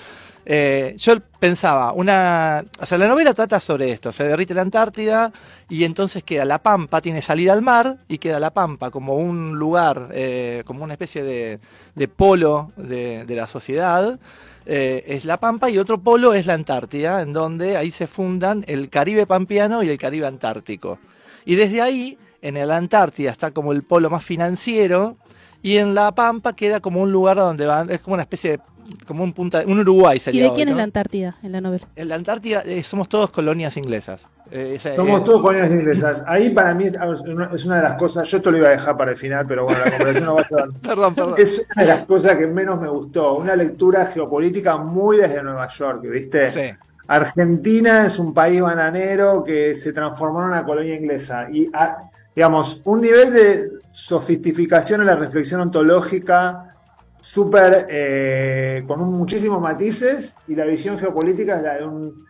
Eh, 0.49 0.95
yo 0.97 1.19
pensaba, 1.41 1.93
una. 1.93 2.65
O 2.81 2.87
sea, 2.87 2.99
la 2.99 3.09
novela 3.09 3.35
trata 3.35 3.59
sobre 3.59 3.91
esto: 3.91 4.12
se 4.12 4.23
derrite 4.23 4.55
la 4.55 4.62
Antártida 4.62 5.33
y 5.69 5.83
entonces 5.83 6.23
queda 6.23 6.45
la 6.45 6.62
Pampa, 6.62 7.00
tiene 7.00 7.21
salida 7.21 7.53
al 7.53 7.62
mar 7.62 7.99
y 8.07 8.19
queda 8.19 8.38
la 8.38 8.55
Pampa 8.55 8.93
como 8.93 9.17
un 9.17 9.59
lugar, 9.59 10.11
eh, 10.12 10.62
como 10.65 10.85
una 10.85 10.93
especie 10.93 11.25
de, 11.25 12.09
polo 12.09 12.71
de, 12.76 13.25
de 13.25 13.35
la 13.35 13.49
sociedad. 13.49 14.21
Eh, 14.67 15.05
es 15.09 15.25
la 15.25 15.38
Pampa 15.38 15.69
y 15.69 15.79
otro 15.79 16.00
polo 16.00 16.33
es 16.33 16.47
la 16.47 16.55
Antártida, 16.55 17.23
en 17.23 17.33
donde 17.33 17.76
ahí 17.76 17.91
se 17.91 18.07
fundan 18.07 18.65
el 18.69 18.88
Caribe 18.88 19.26
Pampeano 19.26 19.83
y 19.83 19.88
el 19.88 19.99
Caribe 19.99 20.29
Antártico. 20.29 21.00
Y 21.45 21.57
desde 21.57 21.83
ahí, 21.83 22.19
en 22.41 22.67
la 22.67 22.76
Antártida 22.76 23.33
está 23.33 23.50
como 23.50 23.73
el 23.73 23.83
polo 23.83 24.11
más 24.11 24.25
financiero 24.25 25.17
y 25.66 25.76
en 25.78 25.94
la 25.94 26.12
Pampa 26.12 26.54
queda 26.54 26.80
como 26.80 27.00
un 27.02 27.11
lugar 27.12 27.37
donde 27.37 27.66
van, 27.66 27.90
es 27.90 27.99
como 28.00 28.14
una 28.14 28.23
especie 28.23 28.52
de, 28.52 28.61
como 29.06 29.25
un 29.25 29.32
punta, 29.32 29.62
un 29.66 29.80
Uruguay 29.80 30.16
¿Y 30.16 30.20
sería. 30.20 30.42
de 30.44 30.49
hoy, 30.50 30.54
quién 30.56 30.68
es 30.68 30.76
la 30.76 30.85
Antártida 30.85 31.37
en 31.42 31.52
la 31.52 31.61
novela? 31.61 31.87
En 31.96 32.08
la 32.08 32.14
Antártida 32.14 32.62
eh, 32.64 32.82
somos 32.82 33.08
todos 33.08 33.30
colonias 33.30 33.76
inglesas. 33.76 34.26
Eh, 34.52 34.75
esa- 34.76 34.94
Somos 34.94 35.23
eh, 35.23 35.25
todos 35.25 35.42
colonias 35.42 35.73
inglesas. 35.73 36.23
Ahí 36.28 36.50
para 36.50 36.73
mí 36.73 36.85
es 36.85 37.64
una 37.66 37.76
de 37.76 37.82
las 37.82 37.94
cosas, 37.94 38.28
yo 38.28 38.37
esto 38.37 38.50
lo 38.52 38.58
iba 38.58 38.68
a 38.68 38.70
dejar 38.70 38.96
para 38.96 39.11
el 39.11 39.16
final, 39.16 39.44
pero 39.49 39.64
bueno, 39.64 39.80
la 39.85 39.90
conversación 39.90 40.25
no 40.25 40.35
va 40.37 40.40
a 40.42 40.44
ser. 40.44 40.58
Perdón, 40.82 41.14
perdón. 41.16 41.35
Es 41.37 41.66
una 41.75 41.82
de 41.82 41.88
las 41.88 42.06
cosas 42.06 42.37
que 42.37 42.46
menos 42.46 42.80
me 42.80 42.88
gustó. 42.88 43.35
Una 43.35 43.56
lectura 43.56 44.06
geopolítica 44.06 44.76
muy 44.76 45.16
desde 45.16 45.42
Nueva 45.42 45.66
York, 45.68 46.02
¿viste? 46.08 46.50
Sí. 46.52 46.70
Argentina 47.08 48.06
es 48.06 48.18
un 48.18 48.32
país 48.35 48.61
bananero 48.61 49.42
que 49.44 49.76
se 49.76 49.92
transformó 49.92 50.40
en 50.40 50.46
una 50.46 50.64
colonia 50.64 50.94
inglesa. 50.94 51.49
Y, 51.52 51.68
ah, 51.73 51.99
digamos, 52.35 52.82
un 52.85 53.00
nivel 53.00 53.32
de 53.32 53.61
sofisticación 53.97 55.00
en 55.00 55.07
la 55.07 55.17
reflexión 55.17 55.62
ontológica 55.62 56.75
súper, 57.19 57.87
eh, 57.88 58.85
con 58.87 59.00
un, 59.00 59.17
muchísimos 59.17 59.59
matices, 59.61 60.37
y 60.47 60.55
la 60.55 60.67
visión 60.67 60.99
geopolítica 60.99 61.57
es 61.57 61.62
la 61.62 61.75
de 61.76 61.87
un 61.87 62.26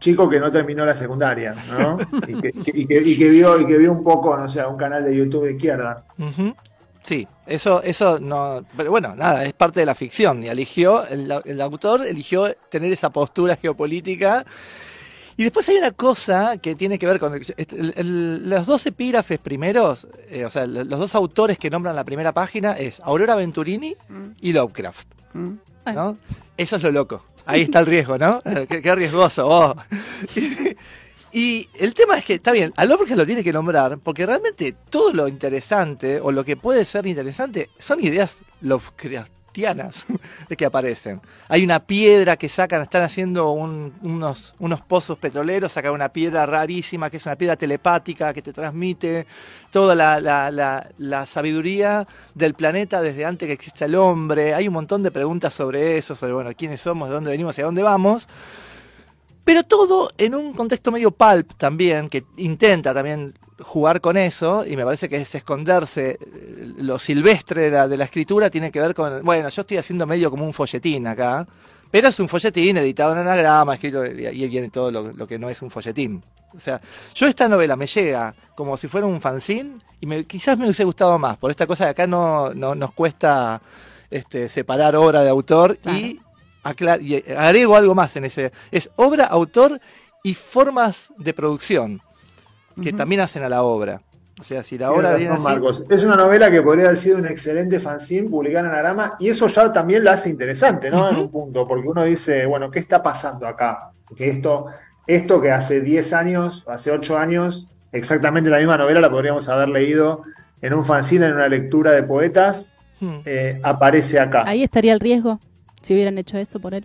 chico 0.00 0.28
que 0.28 0.40
no 0.40 0.50
terminó 0.50 0.84
la 0.84 0.96
secundaria, 0.96 1.54
¿no? 1.70 1.98
y, 2.28 2.40
que, 2.40 2.52
y 2.74 2.84
que- 2.84 3.02
y 3.02 3.16
que 3.16 3.28
vio, 3.30 3.60
y 3.60 3.66
que 3.66 3.78
vio 3.78 3.92
un 3.92 4.02
poco, 4.02 4.36
no 4.36 4.48
sé, 4.48 4.66
un 4.66 4.76
canal 4.76 5.04
de 5.04 5.14
YouTube 5.16 5.44
de 5.46 5.52
izquierda. 5.52 6.04
Sí, 7.00 7.26
eso, 7.46 7.80
eso 7.82 8.18
no. 8.18 8.64
Pero 8.76 8.90
bueno, 8.90 9.14
nada, 9.14 9.44
es 9.44 9.52
parte 9.52 9.80
de 9.80 9.86
la 9.86 9.94
ficción. 9.94 10.42
Y 10.42 10.48
eligió, 10.48 11.06
el, 11.06 11.32
el 11.44 11.60
autor 11.60 12.04
eligió 12.04 12.52
tener 12.68 12.92
esa 12.92 13.10
postura 13.10 13.56
geopolítica. 13.56 14.44
Y 15.38 15.44
después 15.44 15.66
hay 15.68 15.76
una 15.76 15.92
cosa 15.92 16.58
que 16.58 16.74
tiene 16.74 16.98
que 16.98 17.06
ver 17.06 17.18
con 17.20 17.32
el- 17.32 17.42
el- 17.56 17.92
el- 17.96 18.50
los 18.50 18.66
dos 18.66 18.84
epígrafes 18.86 19.38
primeros, 19.38 20.06
eh, 20.30 20.44
o 20.44 20.50
sea, 20.50 20.66
los 20.66 20.98
dos 20.98 21.14
autores 21.14 21.58
que 21.58 21.70
nombran 21.70 21.94
la 21.94 22.02
primera 22.04 22.32
página 22.34 22.72
es 22.72 22.98
Aurora 23.04 23.36
Venturini 23.36 23.96
Mm, 24.08 24.30
y 24.40 24.52
Lovecraft. 24.52 25.06
mm. 25.34 25.52
¿no? 25.94 26.18
Eso 26.56 26.76
es 26.76 26.82
lo 26.82 26.90
loco. 26.90 27.24
Ahí 27.46 27.62
está 27.62 27.78
el 27.78 27.86
riesgo, 27.86 28.18
¿no? 28.18 28.42
Qué, 28.68 28.82
qué 28.82 28.94
riesgoso. 28.94 29.74
Y 31.32 31.68
el 31.78 31.94
tema 31.94 32.18
es 32.18 32.24
que, 32.24 32.34
está 32.34 32.52
bien, 32.52 32.72
a 32.76 32.84
Lovecraft 32.84 33.18
lo 33.18 33.26
tiene 33.26 33.44
que 33.44 33.52
nombrar, 33.52 33.98
porque 33.98 34.26
realmente 34.26 34.74
todo 34.90 35.12
lo 35.12 35.28
interesante, 35.28 36.20
o 36.20 36.32
lo 36.32 36.42
que 36.44 36.56
puede 36.56 36.84
ser 36.84 37.06
interesante, 37.06 37.70
son 37.78 38.02
ideas 38.02 38.38
Lovecraftianas 38.60 39.30
de 39.62 40.56
que 40.56 40.64
aparecen. 40.64 41.20
Hay 41.48 41.64
una 41.64 41.80
piedra 41.80 42.36
que 42.36 42.48
sacan, 42.48 42.82
están 42.82 43.02
haciendo 43.02 43.50
un- 43.50 43.92
unos, 44.02 44.54
unos 44.60 44.80
pozos 44.82 45.18
petroleros, 45.18 45.72
sacan 45.72 45.92
una 45.92 46.08
piedra 46.10 46.46
rarísima, 46.46 47.10
que 47.10 47.16
es 47.16 47.26
una 47.26 47.36
piedra 47.36 47.56
telepática 47.56 48.32
que 48.32 48.40
te 48.42 48.52
transmite 48.52 49.26
toda 49.70 49.94
la, 49.94 50.20
la- 50.20 50.50
la- 50.52 50.88
la 50.98 51.26
sabiduría 51.26 52.06
del 52.34 52.54
planeta 52.54 53.02
desde 53.02 53.24
antes 53.24 53.46
que 53.48 53.52
exista 53.54 53.86
el 53.86 53.96
hombre. 53.96 54.54
Hay 54.54 54.68
un 54.68 54.74
montón 54.74 55.02
de 55.02 55.10
preguntas 55.10 55.52
sobre 55.54 55.96
eso, 55.96 56.14
sobre 56.14 56.34
bueno, 56.34 56.50
quiénes 56.56 56.80
somos, 56.80 57.08
de 57.08 57.14
dónde 57.14 57.30
venimos 57.30 57.58
y 57.58 57.62
a 57.62 57.64
dónde 57.64 57.82
vamos. 57.82 58.28
Pero 59.44 59.62
todo 59.64 60.10
en 60.18 60.34
un 60.34 60.52
contexto 60.52 60.92
medio 60.92 61.10
pulp 61.10 61.54
también, 61.56 62.08
que 62.08 62.22
intenta 62.36 62.92
también 62.94 63.34
jugar 63.60 64.00
con 64.00 64.16
eso, 64.16 64.64
y 64.66 64.76
me 64.76 64.84
parece 64.84 65.08
que 65.08 65.16
es 65.16 65.34
esconderse 65.34 66.18
lo 66.76 66.98
silvestre 66.98 67.62
de 67.62 67.70
la, 67.70 67.88
de 67.88 67.96
la 67.96 68.04
escritura, 68.04 68.50
tiene 68.50 68.70
que 68.70 68.80
ver 68.80 68.94
con, 68.94 69.24
bueno, 69.24 69.48
yo 69.48 69.60
estoy 69.62 69.76
haciendo 69.78 70.06
medio 70.06 70.30
como 70.30 70.44
un 70.44 70.52
folletín 70.52 71.06
acá, 71.06 71.46
pero 71.90 72.08
es 72.08 72.20
un 72.20 72.28
folletín 72.28 72.76
editado 72.76 73.12
en 73.12 73.18
anagrama, 73.18 73.74
escrito, 73.74 74.04
y 74.06 74.26
ahí 74.26 74.48
viene 74.48 74.68
todo 74.70 74.90
lo, 74.90 75.12
lo 75.12 75.26
que 75.26 75.38
no 75.38 75.48
es 75.48 75.60
un 75.62 75.70
folletín. 75.70 76.22
O 76.54 76.60
sea, 76.60 76.80
yo 77.14 77.26
esta 77.26 77.48
novela 77.48 77.76
me 77.76 77.86
llega 77.86 78.34
como 78.54 78.76
si 78.76 78.88
fuera 78.88 79.06
un 79.06 79.20
fanzine, 79.20 79.78
y 80.00 80.06
me- 80.06 80.24
quizás 80.24 80.58
me 80.58 80.64
hubiese 80.64 80.84
gustado 80.84 81.18
más, 81.18 81.36
por 81.36 81.50
esta 81.50 81.66
cosa 81.66 81.84
de 81.84 81.90
acá 81.90 82.06
no, 82.06 82.54
no 82.54 82.74
nos 82.74 82.92
cuesta 82.92 83.60
este, 84.10 84.48
separar 84.48 84.94
obra 84.96 85.22
de 85.22 85.30
autor 85.30 85.78
y, 85.84 86.20
y 87.00 87.32
agrego 87.32 87.76
algo 87.76 87.94
más 87.94 88.14
en 88.16 88.24
ese. 88.26 88.52
Es 88.70 88.90
obra, 88.96 89.24
autor 89.26 89.80
y 90.22 90.34
formas 90.34 91.12
de 91.18 91.32
producción 91.34 92.02
que 92.82 92.92
también 92.92 93.20
hacen 93.20 93.42
a 93.42 93.48
la 93.48 93.62
obra. 93.62 94.02
O 94.40 94.44
sea, 94.44 94.62
si 94.62 94.78
la 94.78 94.92
obra 94.92 95.16
viene 95.16 95.34
así. 95.34 95.42
Marcos. 95.42 95.84
Es 95.90 96.04
una 96.04 96.14
novela 96.14 96.48
que 96.50 96.62
podría 96.62 96.84
haber 96.86 96.96
sido 96.98 97.18
un 97.18 97.26
excelente 97.26 97.80
fanzine 97.80 98.28
publicada 98.28 98.66
en 98.68 98.72
Anagrama 98.72 99.14
y 99.18 99.28
eso 99.28 99.48
ya 99.48 99.72
también 99.72 100.04
la 100.04 100.12
hace 100.12 100.30
interesante, 100.30 100.90
¿no? 100.90 101.08
En 101.10 101.16
un 101.16 101.30
punto, 101.30 101.66
porque 101.66 101.88
uno 101.88 102.04
dice, 102.04 102.46
bueno, 102.46 102.70
¿qué 102.70 102.78
está 102.78 103.02
pasando 103.02 103.46
acá? 103.48 103.90
Que 104.14 104.28
esto, 104.30 104.66
esto 105.06 105.40
que 105.40 105.50
hace 105.50 105.80
10 105.80 106.12
años, 106.12 106.64
hace 106.68 106.92
8 106.92 107.18
años, 107.18 107.72
exactamente 107.90 108.48
la 108.48 108.58
misma 108.58 108.78
novela 108.78 109.00
la 109.00 109.10
podríamos 109.10 109.48
haber 109.48 109.70
leído 109.70 110.22
en 110.62 110.72
un 110.72 110.84
fanzine, 110.84 111.26
en 111.26 111.34
una 111.34 111.48
lectura 111.48 111.90
de 111.90 112.02
poetas, 112.04 112.74
Hmm. 113.00 113.20
eh, 113.24 113.60
aparece 113.62 114.18
acá. 114.18 114.42
Ahí 114.44 114.64
estaría 114.64 114.92
el 114.92 114.98
riesgo 114.98 115.38
si 115.82 115.94
hubieran 115.94 116.18
hecho 116.18 116.36
eso 116.36 116.58
por 116.58 116.74
él. 116.74 116.84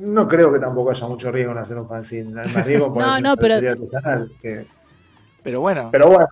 No 0.00 0.26
creo 0.28 0.52
que 0.52 0.58
tampoco 0.58 0.90
haya 0.90 1.06
mucho 1.06 1.30
riesgo 1.30 1.52
en 1.52 1.58
hacer 1.58 1.78
un 1.78 1.88
fanzine. 1.88 2.40
Hay 2.40 2.52
más 2.52 2.64
riesgo 2.66 2.86
en 2.86 2.94
No, 2.94 3.00
no, 3.00 3.18
una 3.18 3.36
pero- 3.36 3.54
artesanal 3.70 4.32
que- 4.40 4.66
Pero 5.42 5.60
bueno, 5.60 5.88
Pero 5.92 6.06
bueno, 6.08 6.28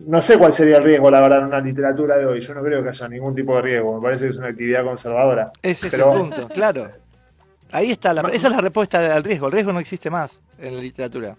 no 0.00 0.20
sé 0.22 0.38
cuál 0.38 0.52
sería 0.52 0.78
el 0.78 0.84
riesgo, 0.84 1.10
la 1.10 1.20
verdad, 1.20 1.40
en 1.40 1.44
una 1.46 1.60
literatura 1.60 2.16
de 2.16 2.26
hoy. 2.26 2.40
Yo 2.40 2.54
no 2.54 2.62
creo 2.62 2.82
que 2.82 2.88
haya 2.90 3.08
ningún 3.08 3.34
tipo 3.34 3.54
de 3.56 3.62
riesgo. 3.62 3.96
Me 3.96 4.02
parece 4.02 4.24
que 4.26 4.30
es 4.30 4.36
una 4.36 4.48
actividad 4.48 4.84
conservadora. 4.84 5.52
ese 5.62 5.86
es 5.86 5.92
pero- 5.92 6.12
el 6.12 6.20
punto, 6.20 6.48
claro. 6.48 6.88
Ahí 7.72 7.90
está, 7.90 8.12
la, 8.14 8.20
esa 8.32 8.46
es 8.48 8.52
la 8.54 8.60
respuesta 8.60 9.14
al 9.14 9.24
riesgo. 9.24 9.46
El 9.46 9.52
riesgo 9.52 9.72
no 9.72 9.80
existe 9.80 10.08
más 10.08 10.40
en 10.58 10.76
la 10.76 10.82
literatura. 10.82 11.36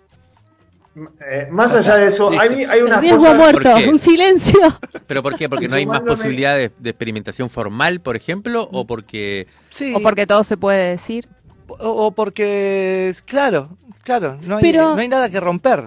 Eh, 1.30 1.48
más 1.52 1.74
allá 1.76 1.96
de 1.96 2.08
eso, 2.08 2.32
hay, 2.32 2.64
hay 2.66 2.82
riesgo 2.82 3.34
muerto, 3.36 3.72
¿Por 3.72 3.88
un 3.88 4.00
silencio. 4.00 4.60
¿Pero 5.06 5.22
por 5.22 5.38
qué? 5.38 5.48
¿Porque 5.48 5.68
no 5.68 5.76
hay 5.76 5.86
más 5.86 6.02
Sumándome- 6.02 6.16
posibilidad 6.18 6.56
de, 6.56 6.72
de 6.78 6.90
experimentación 6.90 7.50
formal, 7.52 8.02
por 8.02 8.16
ejemplo? 8.16 8.68
¿O 8.72 8.86
porque 8.86 9.48
Sí, 9.70 9.94
O 9.96 10.02
porque 10.02 10.26
todo 10.26 10.44
se 10.44 10.58
puede 10.58 10.90
decir. 10.90 11.28
O, 11.68 12.12
porque, 12.12 13.14
claro, 13.26 13.70
claro, 14.04 14.38
no 14.44 14.58
hay, 14.58 14.62
Pero- 14.62 14.96
no 14.96 15.02
hay 15.02 15.08
nada 15.08 15.30
que 15.30 15.40
romper. 15.40 15.86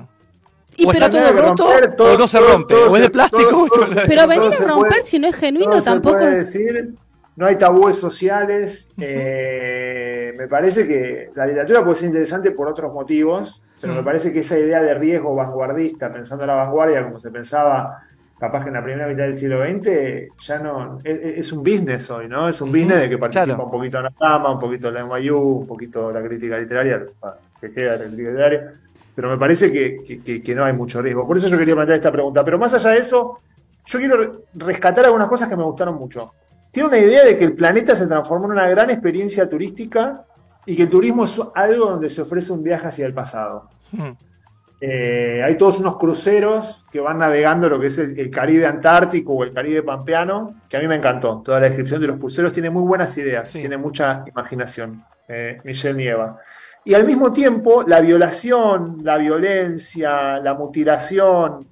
Y 0.76 0.86
o 0.86 0.90
pero, 0.92 1.06
está 1.06 1.10
todo 1.10 1.32
roto 1.42 1.68
romper, 1.72 1.96
todo- 1.96 2.14
o 2.14 2.18
no 2.18 2.26
se 2.28 2.38
todo- 2.38 2.48
rompe. 2.52 2.74
todo 2.74 2.90
o 2.92 2.96
es 2.96 3.02
de 3.02 3.10
plástico 3.10 3.66
pero 4.06 4.26
venir 4.26 4.54
a 4.54 4.66
romper 4.66 4.88
puede- 4.90 5.02
si 5.02 5.18
no 5.18 5.26
es 5.28 5.36
genuino 5.36 5.70
todo 5.72 5.82
se 5.82 5.90
tampoco. 5.90 6.16
puede 6.18 6.36
decir, 6.36 6.94
no 7.36 7.46
hay 7.46 7.56
tabúes 7.56 7.96
sociales. 7.96 8.92
eh, 8.98 10.32
me 10.38 10.48
parece 10.48 10.86
que 10.86 11.30
la 11.34 11.46
literatura 11.46 11.84
puede 11.84 11.96
ser 11.98 12.08
interesante 12.08 12.50
por 12.52 12.68
otros 12.68 12.92
motivos, 12.92 13.62
pero 13.80 13.94
me 13.94 14.02
parece 14.02 14.32
que 14.32 14.40
esa 14.40 14.58
idea 14.58 14.80
de 14.82 14.94
riesgo 14.94 15.34
vanguardista, 15.34 16.12
pensando 16.12 16.44
en 16.44 16.48
la 16.48 16.54
vanguardia 16.56 17.02
como 17.04 17.18
se 17.18 17.30
pensaba 17.30 18.02
capaz 18.40 18.62
que 18.62 18.68
en 18.68 18.74
la 18.74 18.82
primera 18.82 19.06
mitad 19.06 19.24
del 19.24 19.36
siglo 19.38 19.62
XX, 19.64 20.34
ya 20.46 20.58
no 20.58 20.98
es, 21.04 21.20
es 21.20 21.52
un 21.52 21.62
business 21.62 22.10
hoy, 22.10 22.26
¿no? 22.26 22.48
Es 22.48 22.60
un 22.62 22.72
business 22.72 23.00
de 23.02 23.08
que 23.10 23.18
participa 23.18 23.44
claro. 23.44 23.64
un 23.66 23.70
poquito 23.70 23.98
Anatama, 23.98 24.52
un 24.52 24.58
poquito 24.58 24.90
la 24.90 25.02
NYU, 25.04 25.38
un 25.38 25.66
poquito 25.66 26.10
la 26.10 26.22
crítica 26.22 26.56
literaria, 26.58 27.04
que 27.60 27.70
queda 27.70 27.96
la 27.98 28.04
crítica 28.06 28.30
literaria, 28.30 28.72
pero 29.14 29.28
me 29.30 29.36
parece 29.36 29.70
que, 29.70 30.02
que- 30.06 30.22
que- 30.22 30.42
que 30.42 30.54
no 30.54 30.64
hay 30.64 30.72
mucho 30.72 31.02
riesgo. 31.02 31.26
Por 31.26 31.36
eso 31.36 31.48
yo 31.48 31.58
quería 31.58 31.74
plantear 31.74 31.96
esta 31.96 32.10
pregunta. 32.10 32.42
Pero 32.44 32.58
más 32.58 32.72
allá 32.72 32.90
de 32.90 32.98
eso, 32.98 33.40
yo 33.84 33.98
quiero 33.98 34.16
re- 34.16 34.30
rescatar 34.54 35.04
algunas 35.04 35.28
cosas 35.28 35.48
que 35.48 35.56
me 35.56 35.64
gustaron 35.64 35.96
mucho. 35.96 36.32
Tiene 36.70 36.88
una 36.88 36.98
idea 36.98 37.24
de 37.24 37.36
que 37.36 37.44
el 37.44 37.52
planeta 37.54 37.94
se 37.94 38.06
transformó 38.06 38.46
en 38.46 38.52
una 38.52 38.68
gran 38.68 38.88
experiencia 38.88 39.50
turística 39.50 40.24
y 40.64 40.76
que 40.76 40.84
el 40.84 40.88
turismo 40.88 41.24
es 41.24 41.38
algo 41.54 41.86
donde 41.90 42.08
se 42.08 42.22
ofrece 42.22 42.52
un 42.52 42.62
viaje 42.62 42.86
hacia 42.86 43.04
el 43.06 43.12
pasado. 43.12 43.68
Hmm. 43.92 44.12
Eh, 44.80 45.42
hay 45.44 45.56
todos 45.58 45.78
unos 45.80 45.98
cruceros 45.98 46.86
que 46.90 47.00
van 47.00 47.18
navegando 47.18 47.68
lo 47.68 47.78
que 47.78 47.88
es 47.88 47.98
el, 47.98 48.18
el 48.18 48.30
Caribe 48.30 48.66
Antártico 48.66 49.34
o 49.34 49.44
el 49.44 49.52
Caribe 49.52 49.82
Pampeano, 49.82 50.62
que 50.68 50.76
a 50.76 50.80
mí 50.80 50.88
me 50.88 50.94
encantó. 50.96 51.42
Toda 51.44 51.60
la 51.60 51.66
descripción 51.66 52.00
de 52.00 52.06
los 52.06 52.16
cruceros 52.16 52.52
tiene 52.52 52.70
muy 52.70 52.82
buenas 52.84 53.16
ideas, 53.18 53.48
Sí. 53.50 53.60
tiene 53.60 53.76
mucha 53.76 54.24
imaginación. 54.26 55.04
Eh, 55.28 55.60
Michelle 55.64 55.94
Nieva. 55.94 56.38
Y 56.84 56.94
al 56.94 57.04
mismo 57.04 57.32
tiempo, 57.32 57.84
la 57.86 58.00
violación, 58.00 58.98
la 59.02 59.16
violencia, 59.18 60.38
la 60.38 60.54
mutilación, 60.54 61.66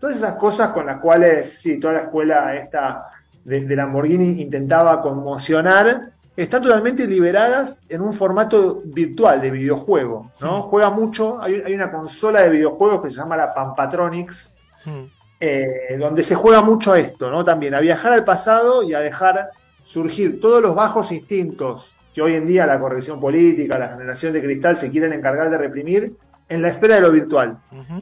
todas 0.00 0.16
esas 0.16 0.34
cosas 0.36 0.72
con 0.72 0.86
las 0.86 0.98
cuales, 1.00 1.60
sí, 1.60 1.78
toda 1.78 1.92
la 1.92 2.00
escuela 2.00 2.54
esta 2.56 3.08
de, 3.44 3.60
de 3.66 3.76
Lamborghini 3.76 4.40
intentaba 4.40 5.02
conmocionar, 5.02 6.13
están 6.36 6.62
totalmente 6.62 7.06
liberadas 7.06 7.86
en 7.88 8.00
un 8.00 8.12
formato 8.12 8.82
virtual 8.84 9.40
de 9.40 9.50
videojuego, 9.50 10.32
¿no? 10.40 10.62
Juega 10.62 10.90
mucho, 10.90 11.40
hay, 11.40 11.62
hay 11.64 11.74
una 11.74 11.90
consola 11.92 12.40
de 12.40 12.50
videojuegos 12.50 13.02
que 13.02 13.10
se 13.10 13.16
llama 13.16 13.36
la 13.36 13.52
Pampatronics, 13.54 14.56
Hmm. 14.84 15.04
eh, 15.40 15.96
donde 15.98 16.22
se 16.22 16.34
juega 16.34 16.60
mucho 16.60 16.92
a 16.92 16.98
esto, 16.98 17.30
¿no? 17.30 17.42
También 17.42 17.74
a 17.74 17.80
viajar 17.80 18.12
al 18.12 18.22
pasado 18.24 18.82
y 18.82 18.92
a 18.94 19.00
dejar 19.00 19.48
surgir 19.82 20.40
todos 20.40 20.60
los 20.62 20.74
bajos 20.74 21.10
instintos 21.12 21.94
que 22.14 22.20
hoy 22.20 22.34
en 22.34 22.46
día 22.46 22.66
la 22.66 22.78
corrección 22.78 23.18
política, 23.20 23.78
la 23.78 23.88
generación 23.88 24.32
de 24.32 24.42
cristal 24.42 24.76
se 24.76 24.90
quieren 24.90 25.12
encargar 25.12 25.48
de 25.50 25.58
reprimir 25.58 26.14
en 26.48 26.60
la 26.62 26.68
esfera 26.68 26.96
de 26.96 27.00
lo 27.00 27.10
virtual. 27.10 27.58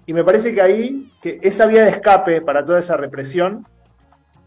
Y 0.06 0.12
me 0.12 0.24
parece 0.24 0.52
que 0.54 0.60
ahí, 0.60 1.12
que 1.22 1.38
esa 1.42 1.66
vía 1.66 1.84
de 1.84 1.90
escape 1.90 2.40
para 2.40 2.64
toda 2.66 2.78
esa 2.80 2.96
represión, 2.96 3.64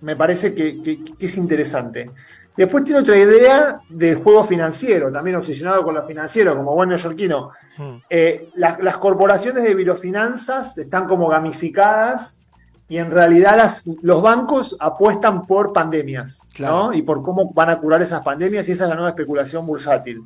me 0.02 0.16
parece 0.16 0.54
que, 0.54 0.82
que- 0.82 1.04
que 1.04 1.26
es 1.26 1.38
interesante. 1.38 2.12
Después 2.58 2.84
tiene 2.86 3.02
otra 3.02 3.18
idea 3.18 3.82
del 3.90 4.16
juego 4.16 4.44
financiero, 4.44 5.12
también 5.12 5.36
obsesionado 5.36 5.84
con 5.84 5.94
lo 5.96 6.06
financiero, 6.06 6.56
como 6.56 6.74
buen 6.74 6.88
neoyorquino. 6.90 7.50
Hmm. 7.78 7.98
Eh, 8.10 8.50
las, 8.56 8.80
las 8.82 8.98
corporaciones 8.98 9.64
de 9.64 9.76
virofinanzas 9.76 10.78
están 10.78 11.06
como 11.06 11.28
gamificadas 11.28 12.46
y 12.88 12.98
en 12.98 13.12
realidad 13.12 13.58
las- 13.58 13.86
los 14.02 14.22
bancos 14.22 14.78
apuestan 14.80 15.46
por 15.46 15.74
pandemias, 15.74 16.44
Claro. 16.54 16.76
¿no? 16.88 16.94
Y 16.94 17.02
por 17.02 17.22
cómo 17.24 17.52
van 17.54 17.70
a 17.72 17.80
curar 17.80 18.02
esas 18.02 18.22
pandemias 18.22 18.70
y 18.70 18.72
esa 18.72 18.84
es 18.86 18.90
la 18.90 18.96
nueva 18.96 19.10
especulación 19.10 19.66
bursátil. 19.66 20.22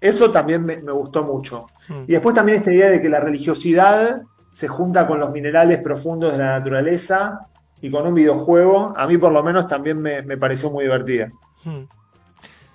Eso 0.00 0.30
también 0.30 0.64
me, 0.64 0.80
me 0.80 0.92
gustó 0.92 1.24
mucho. 1.24 1.66
Hmm. 1.88 2.04
Y 2.06 2.12
después 2.12 2.34
también 2.34 2.56
esta 2.58 2.72
idea 2.72 2.88
de 2.88 3.02
que 3.02 3.08
la 3.10 3.20
religiosidad 3.20 4.22
se 4.50 4.66
junta 4.66 5.06
con 5.06 5.20
los 5.20 5.30
minerales 5.32 5.80
profundos 5.82 6.32
de 6.32 6.38
la 6.38 6.58
naturaleza 6.58 7.40
y 7.82 7.90
con 7.90 8.06
un 8.06 8.14
videojuego, 8.14 8.94
a 8.96 9.06
mí 9.06 9.18
por 9.18 9.30
lo 9.32 9.42
menos 9.42 9.66
también 9.66 10.00
me, 10.00 10.22
me 10.22 10.36
pareció 10.38 10.70
muy 10.70 10.84
divertida. 10.84 11.30
Hmm. 11.64 11.84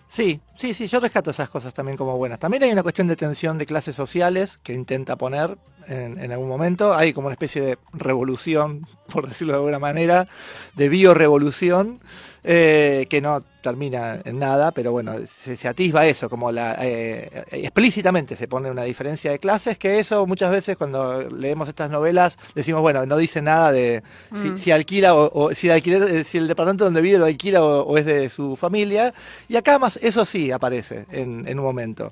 Sí, 0.07 0.39
Sí, 0.57 0.73
sí, 0.73 0.87
yo 0.87 1.01
rescato 1.01 1.31
esas 1.31 1.49
cosas 1.49 1.73
también 1.73 1.97
como 1.97 2.17
buenas. 2.17 2.39
También 2.39 2.63
hay 2.63 2.71
una 2.71 2.81
cuestión 2.81 3.07
de 3.07 3.17
tensión 3.17 3.57
de 3.57 3.65
clases 3.65 3.93
sociales 3.93 4.57
que 4.63 4.73
intenta 4.73 5.17
poner 5.17 5.57
en, 5.87 6.17
en 6.17 6.31
algún 6.31 6.47
momento. 6.47 6.93
Hay 6.93 7.11
como 7.11 7.27
una 7.27 7.33
especie 7.33 7.61
de 7.61 7.77
revolución, 7.91 8.87
por 9.11 9.27
decirlo 9.27 9.53
de 9.53 9.59
alguna 9.59 9.79
manera, 9.79 10.27
de 10.75 10.87
biorevolución, 10.87 11.99
eh, 12.47 13.07
que 13.09 13.21
no 13.21 13.41
termina 13.63 14.21
en 14.23 14.37
nada, 14.37 14.71
pero 14.71 14.91
bueno, 14.91 15.15
se, 15.27 15.57
se 15.57 15.67
atisba 15.67 16.05
eso, 16.05 16.29
como 16.29 16.51
la 16.51 16.77
eh, 16.79 17.43
explícitamente 17.51 18.35
se 18.35 18.47
pone 18.47 18.69
una 18.69 18.83
diferencia 18.83 19.31
de 19.31 19.39
clases, 19.39 19.79
que 19.79 19.97
eso 19.97 20.27
muchas 20.27 20.51
veces 20.51 20.77
cuando 20.77 21.27
leemos 21.31 21.67
estas 21.67 21.89
novelas 21.89 22.37
decimos, 22.53 22.81
bueno, 22.81 23.03
no 23.07 23.17
dice 23.17 23.41
nada 23.41 23.71
de 23.71 24.03
si, 24.39 24.49
Mm. 24.49 24.57
si 24.57 24.71
alquila 24.71 25.15
o, 25.15 25.31
o 25.33 25.55
si, 25.55 25.65
el 25.67 25.73
alquiler, 25.73 26.03
eh, 26.03 26.23
si 26.23 26.37
el 26.37 26.47
departamento 26.47 26.83
donde 26.83 27.01
vive 27.01 27.17
lo 27.17 27.25
alquila 27.25 27.63
o, 27.63 27.81
o 27.81 27.97
es 27.97 28.05
de 28.05 28.29
su 28.29 28.55
familia. 28.55 29.11
Y 29.47 29.55
acá 29.55 29.79
más 29.79 29.97
eso 29.97 30.23
sí 30.25 30.51
aparece 30.51 31.07
en, 31.11 31.47
en 31.47 31.57
un 31.57 31.65
momento. 31.65 32.11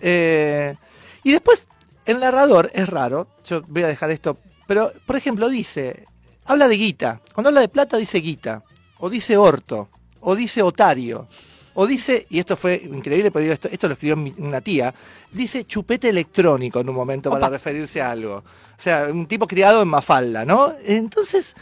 Eh, 0.00 0.74
y 1.24 1.32
después, 1.32 1.66
el 2.06 2.20
narrador 2.20 2.70
es 2.72 2.88
raro, 2.88 3.28
yo 3.44 3.62
voy 3.68 3.82
a 3.82 3.88
dejar 3.88 4.10
esto, 4.10 4.38
pero 4.66 4.90
por 5.06 5.16
ejemplo 5.16 5.50
dice, 5.50 6.06
habla 6.46 6.68
de 6.68 6.76
guita, 6.76 7.20
cuando 7.34 7.48
habla 7.48 7.60
de 7.60 7.68
plata 7.68 7.98
dice 7.98 8.18
guita, 8.20 8.62
o 9.00 9.08
dice 9.10 9.36
orto, 9.36 9.88
o 10.20 10.34
dice 10.34 10.62
otario, 10.62 11.28
o 11.74 11.86
dice, 11.86 12.26
y 12.28 12.40
esto 12.40 12.56
fue 12.56 12.74
increíble, 12.92 13.30
pero 13.30 13.42
digo, 13.42 13.54
esto, 13.54 13.68
esto 13.70 13.86
lo 13.86 13.92
escribió 13.92 14.16
mi- 14.16 14.32
una 14.38 14.60
tía, 14.60 14.92
dice 15.30 15.64
chupete 15.64 16.08
electrónico 16.08 16.80
en 16.80 16.88
un 16.88 16.94
momento 16.96 17.30
para 17.30 17.48
referirse 17.48 18.02
a 18.02 18.10
algo. 18.10 18.36
O 18.38 18.42
sea, 18.80 19.08
un 19.12 19.26
tipo 19.26 19.46
criado 19.46 19.80
en 19.82 19.88
Mafalda, 19.88 20.44
¿no? 20.44 20.72
Entonces, 20.84 21.54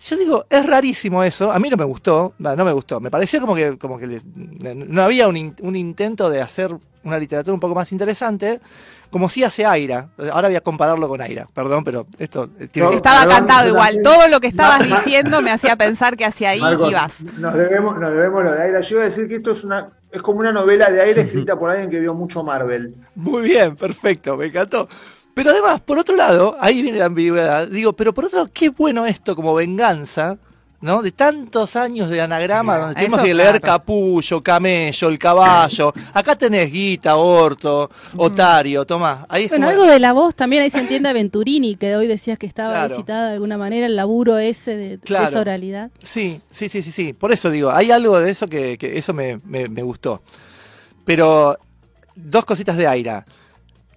yo 0.00 0.16
digo, 0.16 0.46
es 0.48 0.64
rarísimo 0.66 1.22
eso, 1.24 1.50
a 1.52 1.58
mí 1.58 1.68
no 1.68 1.76
me 1.76 1.84
gustó, 1.84 2.34
no 2.38 2.64
me 2.64 2.72
gustó, 2.72 3.00
me 3.00 3.10
pareció 3.10 3.40
como 3.40 3.54
que, 3.54 3.76
como 3.78 3.98
que 3.98 4.06
le- 4.06 4.22
no 4.74 5.02
había 5.02 5.26
un, 5.28 5.36
in- 5.36 5.56
un 5.62 5.74
intento 5.76 6.30
de 6.30 6.40
hacer 6.40 6.76
una 7.04 7.18
literatura 7.18 7.54
un 7.54 7.60
poco 7.60 7.74
más 7.74 7.90
interesante, 7.92 8.60
como 9.10 9.28
si 9.30 9.42
hace 9.42 9.64
Aira. 9.64 10.10
Ahora 10.32 10.48
voy 10.48 10.56
a 10.56 10.60
compararlo 10.60 11.08
con 11.08 11.20
Aira, 11.22 11.48
perdón, 11.54 11.82
pero 11.82 12.06
esto 12.18 12.48
tiene 12.48 12.86
No, 12.86 12.90
que- 12.90 12.96
Estaba 12.98 13.20
Perdón, 13.22 13.36
cantado 13.38 13.68
igual. 13.68 14.00
Todo 14.02 14.28
lo 14.28 14.40
que 14.40 14.48
estabas 14.48 14.84
diciendo 14.84 15.40
me 15.40 15.50
hacía 15.50 15.76
pensar 15.78 16.16
que 16.16 16.24
hacia 16.26 16.50
ahí 16.50 16.60
Marcos, 16.60 16.90
ibas. 16.90 17.20
Nos 17.38 17.54
debemos, 17.54 17.98
nos 17.98 18.10
debemos 18.10 18.44
lo 18.44 18.52
de 18.52 18.62
Aira. 18.62 18.80
Yo 18.82 18.96
iba 18.96 19.02
a 19.02 19.06
decir 19.06 19.26
que 19.28 19.36
esto 19.36 19.52
es 19.52 19.64
una 19.64 19.90
es 20.10 20.22
como 20.22 20.40
una 20.40 20.52
novela 20.52 20.90
de 20.90 21.02
aire 21.02 21.20
escrita 21.22 21.58
por 21.58 21.70
alguien 21.70 21.90
que 21.90 22.00
vio 22.00 22.14
mucho 22.14 22.42
Marvel. 22.42 22.94
Muy 23.14 23.42
bien, 23.42 23.76
perfecto, 23.76 24.36
me 24.36 24.46
encantó. 24.46 24.88
Pero 25.38 25.50
además, 25.50 25.80
por 25.80 25.98
otro 26.00 26.16
lado, 26.16 26.56
ahí 26.60 26.82
viene 26.82 26.98
la 26.98 27.04
ambigüedad. 27.06 27.68
Digo, 27.68 27.92
pero 27.92 28.12
por 28.12 28.24
otro 28.24 28.38
lado, 28.40 28.50
qué 28.52 28.70
bueno 28.70 29.06
esto 29.06 29.36
como 29.36 29.54
venganza, 29.54 30.36
¿no? 30.80 31.00
De 31.00 31.12
tantos 31.12 31.76
años 31.76 32.10
de 32.10 32.20
anagrama 32.20 32.72
Mira, 32.74 32.84
donde 32.86 32.94
tenemos 33.00 33.20
que 33.20 33.34
leer 33.34 33.60
claro. 33.60 33.78
capullo, 33.78 34.42
camello, 34.42 35.08
el 35.08 35.16
caballo. 35.18 35.92
Acá 36.12 36.34
tenés 36.36 36.72
guita, 36.72 37.14
orto, 37.16 37.88
otario, 38.16 38.84
tomá. 38.84 39.26
Ahí 39.28 39.44
es 39.44 39.50
Bueno, 39.50 39.66
como- 39.66 39.80
algo 39.80 39.92
de 39.92 39.98
la 40.00 40.12
voz 40.12 40.34
también 40.34 40.62
ahí 40.64 40.70
se 40.70 40.78
entiende 40.80 41.08
a 41.08 41.12
Venturini, 41.12 41.76
que 41.76 41.94
hoy 41.94 42.08
decías 42.08 42.36
que 42.36 42.46
estaba 42.46 42.74
Claro. 42.74 42.96
citada 42.96 43.28
de 43.28 43.34
alguna 43.34 43.58
manera, 43.58 43.86
el 43.86 43.94
laburo 43.94 44.38
ese 44.38 44.76
de, 44.76 44.88
de 44.90 44.98
Claro. 44.98 45.28
esa 45.28 45.40
oralidad. 45.40 45.90
Sí, 46.02 46.40
sí, 46.50 46.68
sí, 46.68 46.82
sí, 46.82 46.90
sí. 46.90 47.12
Por 47.12 47.30
eso 47.30 47.50
digo, 47.50 47.70
hay 47.70 47.92
algo 47.92 48.18
de 48.18 48.30
eso 48.30 48.48
que, 48.48 48.76
que 48.76 48.98
eso 48.98 49.14
me, 49.14 49.40
me- 49.44 49.68
me 49.68 49.82
gustó. 49.82 50.20
Pero 51.04 51.56
dos 52.16 52.44
cositas 52.44 52.76
de 52.76 52.86
Aira. 52.88 53.24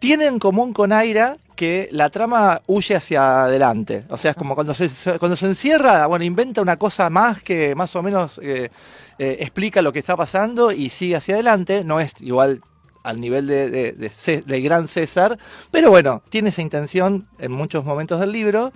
Tiene 0.01 0.25
en 0.25 0.39
común 0.39 0.73
con 0.73 0.93
Aira 0.93 1.37
que 1.55 1.87
la 1.91 2.09
trama 2.09 2.59
huye 2.65 2.95
hacia 2.95 3.43
adelante. 3.43 4.03
O 4.09 4.17
sea, 4.17 4.31
es 4.31 4.35
como 4.35 4.55
cuando 4.55 4.73
se, 4.73 4.89
cuando 5.19 5.35
se 5.35 5.45
encierra, 5.45 6.07
bueno, 6.07 6.25
inventa 6.25 6.59
una 6.59 6.77
cosa 6.77 7.11
más 7.11 7.43
que 7.43 7.75
más 7.75 7.95
o 7.95 8.01
menos 8.01 8.39
eh, 8.41 8.71
eh, 9.19 9.37
explica 9.41 9.83
lo 9.83 9.93
que 9.93 9.99
está 9.99 10.17
pasando 10.17 10.71
y 10.71 10.89
sigue 10.89 11.17
hacia 11.17 11.35
adelante. 11.35 11.83
No 11.83 11.99
es 11.99 12.13
igual 12.19 12.61
al 13.03 13.21
nivel 13.21 13.45
de, 13.45 13.69
de, 13.69 14.41
de 14.43 14.61
gran 14.61 14.87
César, 14.87 15.37
pero 15.69 15.91
bueno, 15.91 16.23
tiene 16.29 16.49
esa 16.49 16.63
intención 16.63 17.27
en 17.37 17.51
muchos 17.51 17.85
momentos 17.85 18.19
del 18.19 18.31
libro. 18.31 18.73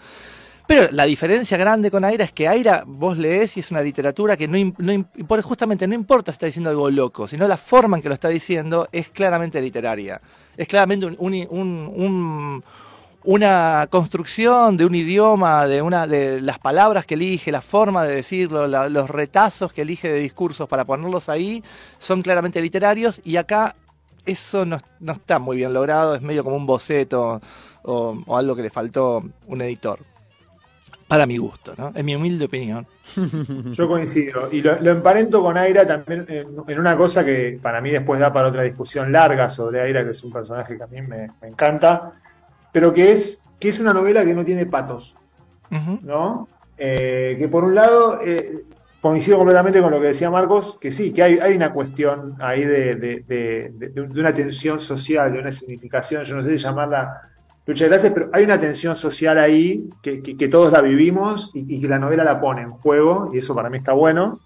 Pero 0.68 0.88
la 0.92 1.06
diferencia 1.06 1.58
grande 1.58 1.92
con 1.92 2.04
Aira 2.04 2.24
es 2.26 2.32
que 2.34 2.48
Aira 2.48 2.84
vos 2.88 3.18
lees 3.20 3.56
y 3.56 3.60
es 3.60 3.70
una 3.70 3.82
literatura 3.82 4.36
que 4.36 4.48
no, 4.48 4.58
no 4.80 5.06
justamente 5.44 5.88
no 5.88 5.94
importa 5.94 6.32
si 6.32 6.36
está 6.38 6.48
diciendo 6.48 6.72
algo 6.72 6.90
loco, 6.90 7.28
sino 7.28 7.48
la 7.48 7.58
forma 7.58 7.98
en 7.98 8.02
que 8.04 8.08
lo 8.10 8.16
está 8.16 8.30
diciendo 8.30 8.88
es 8.92 9.10
claramente 9.12 9.62
literaria. 9.62 10.20
Es 10.58 10.68
claramente 10.68 11.06
un- 11.06 11.16
un- 11.20 11.48
un- 11.52 11.92
un- 11.96 12.64
una 13.26 13.88
construcción 13.92 14.76
de 14.78 14.86
un 14.86 14.96
idioma, 14.96 15.68
de, 15.68 15.82
una, 15.84 16.08
de 16.08 16.42
las 16.42 16.58
palabras 16.60 17.06
que 17.06 17.14
elige, 17.14 17.52
la 17.52 17.62
forma 17.62 18.04
de 18.04 18.16
decirlo, 18.16 18.68
los 18.68 19.10
retazos 19.10 19.72
que 19.72 19.82
elige 19.84 20.12
de 20.12 20.20
discursos 20.20 20.68
para 20.68 20.86
ponerlos 20.86 21.30
ahí, 21.30 21.64
son 22.00 22.22
claramente 22.24 22.60
literarios 22.62 23.22
y 23.24 23.38
acá 23.38 23.76
eso 24.26 24.66
no, 24.66 24.78
está 25.08 25.38
muy 25.38 25.58
bien 25.58 25.74
logrado, 25.74 26.16
es 26.16 26.22
medio 26.24 26.44
como 26.44 26.56
un 26.56 26.66
boceto 26.66 27.40
o 27.84 28.36
algo 28.38 28.56
que 28.56 28.64
le 28.64 28.72
faltó 28.72 29.24
un 29.48 29.62
editor. 29.62 30.00
Para 31.08 31.28
mi 31.28 31.38
gusto, 31.38 31.74
¿no? 31.78 31.92
En 31.94 32.04
mi 32.06 32.16
humilde 32.16 32.46
opinión. 32.46 32.88
Yo 33.72 33.88
coincido. 33.88 34.50
Y 34.52 34.62
lo, 34.62 34.80
lo 34.82 34.92
emparento 34.92 35.42
con 35.44 35.56
Aira 35.56 35.86
también 35.86 36.26
en, 36.28 36.48
en 36.68 36.80
una 36.80 36.98
cosa 36.98 37.24
que 37.24 37.60
para 37.62 37.80
mí 37.80 37.92
después 37.92 38.20
da 38.20 38.34
para 38.34 38.48
otra 38.48 38.64
discusión 38.64 39.12
larga 39.12 39.50
sobre 39.50 39.82
Aira, 39.82 40.04
que 40.04 40.12
es 40.12 40.24
un 40.24 40.32
personaje 40.34 40.76
que 40.78 40.84
a 40.84 40.88
mí 40.88 41.02
me, 41.04 41.30
me 41.42 41.48
encanta, 41.48 42.14
pero 42.72 42.92
que 42.92 43.12
es, 43.12 43.52
que 43.60 43.70
es 43.70 43.80
una 43.80 43.94
novela 43.94 44.26
que 44.26 44.34
no 44.34 44.44
tiene 44.44 44.66
patos. 44.66 45.18
¿no? 46.02 46.48
Eh, 46.78 47.36
que 47.40 47.48
por 47.50 47.64
un 47.66 47.76
lado, 47.76 48.20
eh, 48.26 48.64
coincido 49.00 49.38
completamente 49.38 49.82
con 49.82 49.92
lo 49.92 50.02
que 50.02 50.08
decía 50.08 50.32
Marcos, 50.32 50.78
que 50.82 50.92
sí, 50.92 51.14
que 51.14 51.22
hay, 51.22 51.38
hay 51.38 51.56
una 51.56 51.72
cuestión 51.72 52.36
ahí 52.40 52.64
de, 52.64 52.96
de- 52.96 53.20
de- 53.28 53.70
de- 53.74 53.90
de 53.90 54.02
una 54.02 54.34
tensión 54.34 54.82
social, 54.82 55.32
de 55.32 55.40
una 55.40 55.52
significación, 55.52 56.24
yo 56.24 56.36
no 56.36 56.44
sé 56.44 56.50
si 56.58 56.58
llamarla 56.64 57.22
lucha 57.68 57.86
de 57.86 57.90
clases, 57.90 58.12
pero 58.14 58.30
hay 58.34 58.44
una 58.44 58.60
tensión 58.60 58.96
social 58.96 59.38
ahí 59.38 59.90
que, 60.02 60.22
que- 60.22 60.38
que 60.38 60.48
todos 60.48 60.72
la 60.72 60.82
vivimos 60.82 61.52
y, 61.54 61.76
y 61.76 61.80
que 61.82 61.88
la 61.88 61.98
novela 62.00 62.24
la 62.24 62.40
pone 62.40 62.62
en 62.62 62.72
juego, 62.72 63.30
y 63.34 63.40
eso 63.40 63.56
para 63.56 63.70
mí 63.70 63.78
está 63.78 63.94
bueno. 63.94 64.40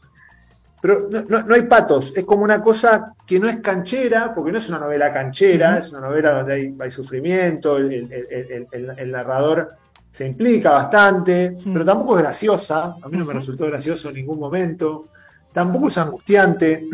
Pero 0.81 1.07
no, 1.09 1.23
no- 1.27 1.43
no 1.43 1.55
hay 1.55 1.63
patos, 1.63 2.13
es 2.15 2.23
como 2.23 2.43
una 2.43 2.61
cosa 2.61 3.13
que 3.27 3.37
no 3.39 3.49
es 3.49 3.59
canchera, 3.59 4.33
porque 4.33 4.51
no 4.53 4.57
es 4.59 4.69
una 4.69 4.79
novela 4.79 5.11
canchera, 5.11 5.77
es 5.79 5.91
una 5.91 5.99
novela 6.07 6.31
donde 6.31 6.53
hay, 6.53 6.75
hay 6.79 6.91
sufrimiento, 6.91 7.77
el, 7.77 7.91
el- 7.91 8.27
el- 8.29 8.67
el- 8.71 8.93
el 8.97 9.11
narrador 9.11 9.69
se 10.09 10.25
implica 10.25 10.71
bastante, 10.71 11.57
pero 11.71 11.83
tampoco 11.85 12.15
es 12.17 12.23
graciosa, 12.23 12.95
a 13.01 13.07
mí 13.09 13.17
no 13.17 13.25
me 13.25 13.33
resultó 13.33 13.65
gracioso 13.67 14.09
en 14.09 14.15
ningún 14.15 14.39
momento, 14.39 15.09
tampoco 15.51 15.89
es 15.89 15.97
angustiante, 15.97 16.87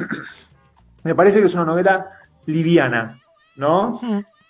me 1.04 1.14
parece 1.14 1.40
que 1.40 1.46
es 1.46 1.54
una 1.54 1.66
novela 1.66 2.10
liviana, 2.48 3.22
¿no? 3.58 4.00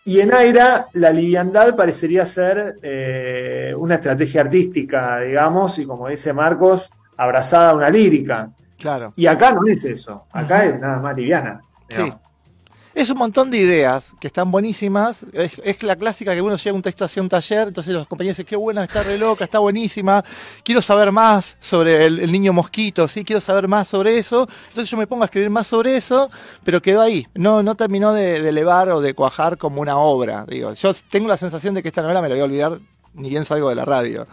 Y 0.07 0.19
en 0.19 0.31
Aira 0.31 0.87
la 0.93 1.09
liviandad 1.09 1.75
parecería 1.75 2.27
ser 2.27 2.75
eh, 2.83 3.73
una 3.75 3.95
estrategia 3.95 4.41
artística, 4.41 5.19
digamos, 5.21 5.79
y 5.79 5.85
como 5.85 6.07
dice 6.07 6.31
Marcos, 6.31 6.91
abrazada 7.17 7.71
a 7.71 7.75
una 7.75 7.89
lírica. 7.89 8.51
Claro. 8.77 9.13
Y 9.15 9.25
acá 9.25 9.53
no 9.53 9.65
es 9.67 9.83
eso, 9.83 10.27
acá 10.31 10.65
es 10.65 10.79
nada 10.79 10.99
más 10.99 11.15
liviana. 11.15 11.59
Sí. 11.89 12.13
Es 12.95 13.09
un 13.09 13.17
montón 13.17 13.51
de 13.51 13.57
ideas 13.57 14.15
que 14.21 14.27
están 14.27 14.49
buenísimas. 14.49 15.25
Es, 15.33 15.83
la 15.83 15.97
clásica 15.97 16.33
que 16.33 16.41
uno 16.41 16.55
llega 16.55 16.73
un 16.73 16.81
texto 16.81 17.03
hacia 17.03 17.21
un 17.21 17.27
taller, 17.27 17.67
entonces 17.67 17.93
los 17.93 18.07
compañeros 18.07 18.37
dicen, 18.37 18.47
qué 18.47 18.55
buena, 18.55 18.85
está 18.85 19.03
re 19.03 19.17
loca, 19.17 19.43
está 19.43 19.59
buenísima. 19.59 20.23
Quiero 20.63 20.81
saber 20.81 21.11
más 21.11 21.57
sobre 21.59 22.05
el, 22.05 22.21
el 22.21 22.31
niño 22.31 22.53
mosquito, 22.53 23.09
sí, 23.09 23.25
quiero 23.25 23.41
saber 23.41 23.67
más 23.67 23.89
sobre 23.89 24.17
eso. 24.17 24.47
Entonces 24.69 24.89
yo 24.89 24.97
me 24.97 25.07
pongo 25.07 25.23
a 25.23 25.25
escribir 25.25 25.49
más 25.49 25.67
sobre 25.67 25.97
eso, 25.97 26.29
pero 26.63 26.81
quedó 26.81 27.01
ahí. 27.01 27.27
No, 27.33 27.61
no 27.63 27.75
terminó 27.75 28.13
de, 28.13 28.41
de 28.41 28.47
elevar 28.47 28.87
o 28.87 29.01
de 29.01 29.13
cuajar 29.13 29.57
como 29.57 29.81
una 29.81 29.97
obra. 29.97 30.45
Digo, 30.47 30.73
yo 30.73 30.93
tengo 31.09 31.27
la 31.27 31.35
sensación 31.35 31.75
de 31.75 31.81
que 31.81 31.89
esta 31.89 32.01
novela 32.01 32.21
me 32.21 32.29
la 32.29 32.35
voy 32.35 32.41
a 32.43 32.45
olvidar 32.45 32.79
ni 33.13 33.29
bien 33.29 33.43
salgo 33.43 33.67
de 33.67 33.75
la 33.75 33.83
radio. 33.83 34.25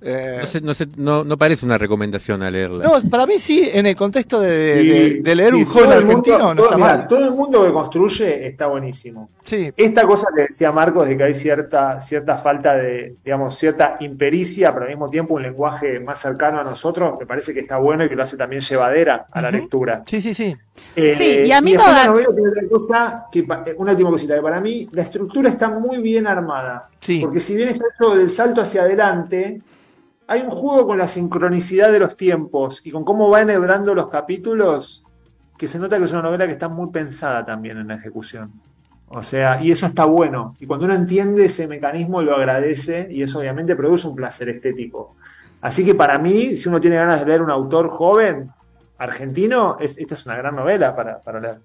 Eh, 0.00 0.38
No, 0.40 0.46
sé- 0.46 0.60
no, 0.60 0.74
sé- 0.74 0.86
no- 0.96 1.24
no 1.24 1.36
parece 1.36 1.66
una 1.66 1.76
recomendación 1.76 2.42
a 2.42 2.50
leerla. 2.50 2.84
no, 2.84 3.10
para 3.10 3.26
mí 3.26 3.38
sí, 3.38 3.68
en 3.72 3.86
el 3.86 3.96
contexto 3.96 4.40
de, 4.40 4.48
de- 4.48 4.82
Y- 4.82 5.18
de 5.20 5.34
leer 5.34 5.54
un 5.54 5.64
joven 5.64 5.84
todo 5.86 5.98
el 5.98 6.04
mundo- 6.04 6.18
argentino, 6.20 6.38
no 6.38 6.54
todo, 6.54 6.64
está 6.66 6.76
mirá, 6.76 6.88
mal. 6.98 7.08
todo 7.08 7.24
el 7.24 7.30
mundo 7.32 7.64
que 7.66 7.72
construye 7.72 8.46
está 8.46 8.66
buenísimo. 8.66 9.30
Sí, 9.42 9.72
Esta 9.76 10.02
cosa 10.06 10.28
que 10.36 10.42
decía 10.42 10.70
Marcos 10.72 11.08
de 11.08 11.16
que 11.16 11.24
hay 11.24 11.34
cierta, 11.34 12.00
cierta 12.00 12.36
falta 12.36 12.76
de, 12.76 13.16
digamos, 13.24 13.56
cierta 13.58 13.96
impericia, 14.00 14.72
pero 14.72 14.84
al 14.84 14.90
mismo 14.90 15.08
tiempo 15.10 15.34
un 15.34 15.42
lenguaje 15.42 15.98
más 16.00 16.20
cercano 16.20 16.60
a 16.60 16.64
nosotros, 16.64 17.14
me 17.18 17.26
parece 17.26 17.52
que 17.52 17.60
está 17.60 17.78
bueno 17.78 18.04
y 18.04 18.08
que 18.08 18.14
lo 18.14 18.22
hace 18.22 18.36
también 18.36 18.62
llevadera 18.62 19.26
a 19.30 19.40
la 19.42 19.50
lectura. 19.50 20.02
sí, 20.06 20.20
sí, 20.20 20.32
sí. 20.34 20.54
Eh, 20.94 21.14
Sí, 21.18 21.48
y 21.48 21.50
a 21.52 21.60
mí 21.60 21.72
después 21.72 21.90
toda- 21.90 22.04
la 22.04 22.10
novela 22.12 22.28
tiene 22.34 22.48
otra 22.50 22.62
cosa, 22.70 23.24
que, 23.32 23.42
pa- 23.42 23.64
eh, 23.66 23.74
una 23.78 23.90
última 23.92 24.10
cosita, 24.10 24.36
que 24.36 24.42
para 24.42 24.60
mí 24.60 24.88
la 24.92 25.02
estructura 25.02 25.48
está 25.48 25.70
muy 25.70 25.98
bien 25.98 26.26
armada. 26.28 26.88
Sí. 27.00 27.18
Porque 27.20 27.40
si 27.40 27.56
bien 27.56 27.70
está 27.70 27.84
hecho 27.94 28.14
del 28.14 28.30
salto 28.30 28.60
hacia 28.60 28.82
adelante, 28.82 29.60
hay 30.28 30.42
un 30.42 30.50
juego 30.50 30.86
con 30.86 30.98
la 30.98 31.08
sincronicidad 31.08 31.90
de 31.90 31.98
los 31.98 32.14
tiempos 32.14 32.82
y 32.84 32.90
con 32.90 33.02
cómo 33.02 33.30
va 33.30 33.40
enhebrando 33.40 33.94
los 33.94 34.08
capítulos, 34.08 35.04
que 35.56 35.66
se 35.66 35.78
nota 35.78 35.98
que 35.98 36.04
es 36.04 36.12
una 36.12 36.20
novela 36.20 36.46
que 36.46 36.52
está 36.52 36.68
muy 36.68 36.90
pensada 36.90 37.42
también 37.44 37.78
en 37.78 37.88
la 37.88 37.94
ejecución. 37.94 38.52
O 39.08 39.22
sea, 39.22 39.58
y 39.62 39.72
eso 39.72 39.86
está 39.86 40.04
bueno. 40.04 40.54
Y 40.60 40.66
cuando 40.66 40.84
uno 40.84 40.94
entiende 40.94 41.46
ese 41.46 41.66
mecanismo, 41.66 42.20
lo 42.20 42.36
agradece 42.36 43.08
y 43.10 43.22
eso 43.22 43.38
obviamente 43.38 43.74
produce 43.74 44.06
un 44.06 44.14
placer 44.14 44.50
estético. 44.50 45.16
Así 45.62 45.82
que 45.82 45.94
para 45.94 46.18
mí, 46.18 46.54
si 46.56 46.68
uno 46.68 46.78
tiene 46.78 46.96
ganas 46.96 47.20
de 47.20 47.26
leer 47.26 47.40
un 47.40 47.50
autor 47.50 47.88
joven, 47.88 48.50
argentino, 48.98 49.78
es, 49.80 49.96
esta 49.96 50.12
es 50.12 50.26
una 50.26 50.36
gran 50.36 50.54
novela 50.54 50.94
para, 50.94 51.20
para 51.20 51.40
leer. 51.40 51.58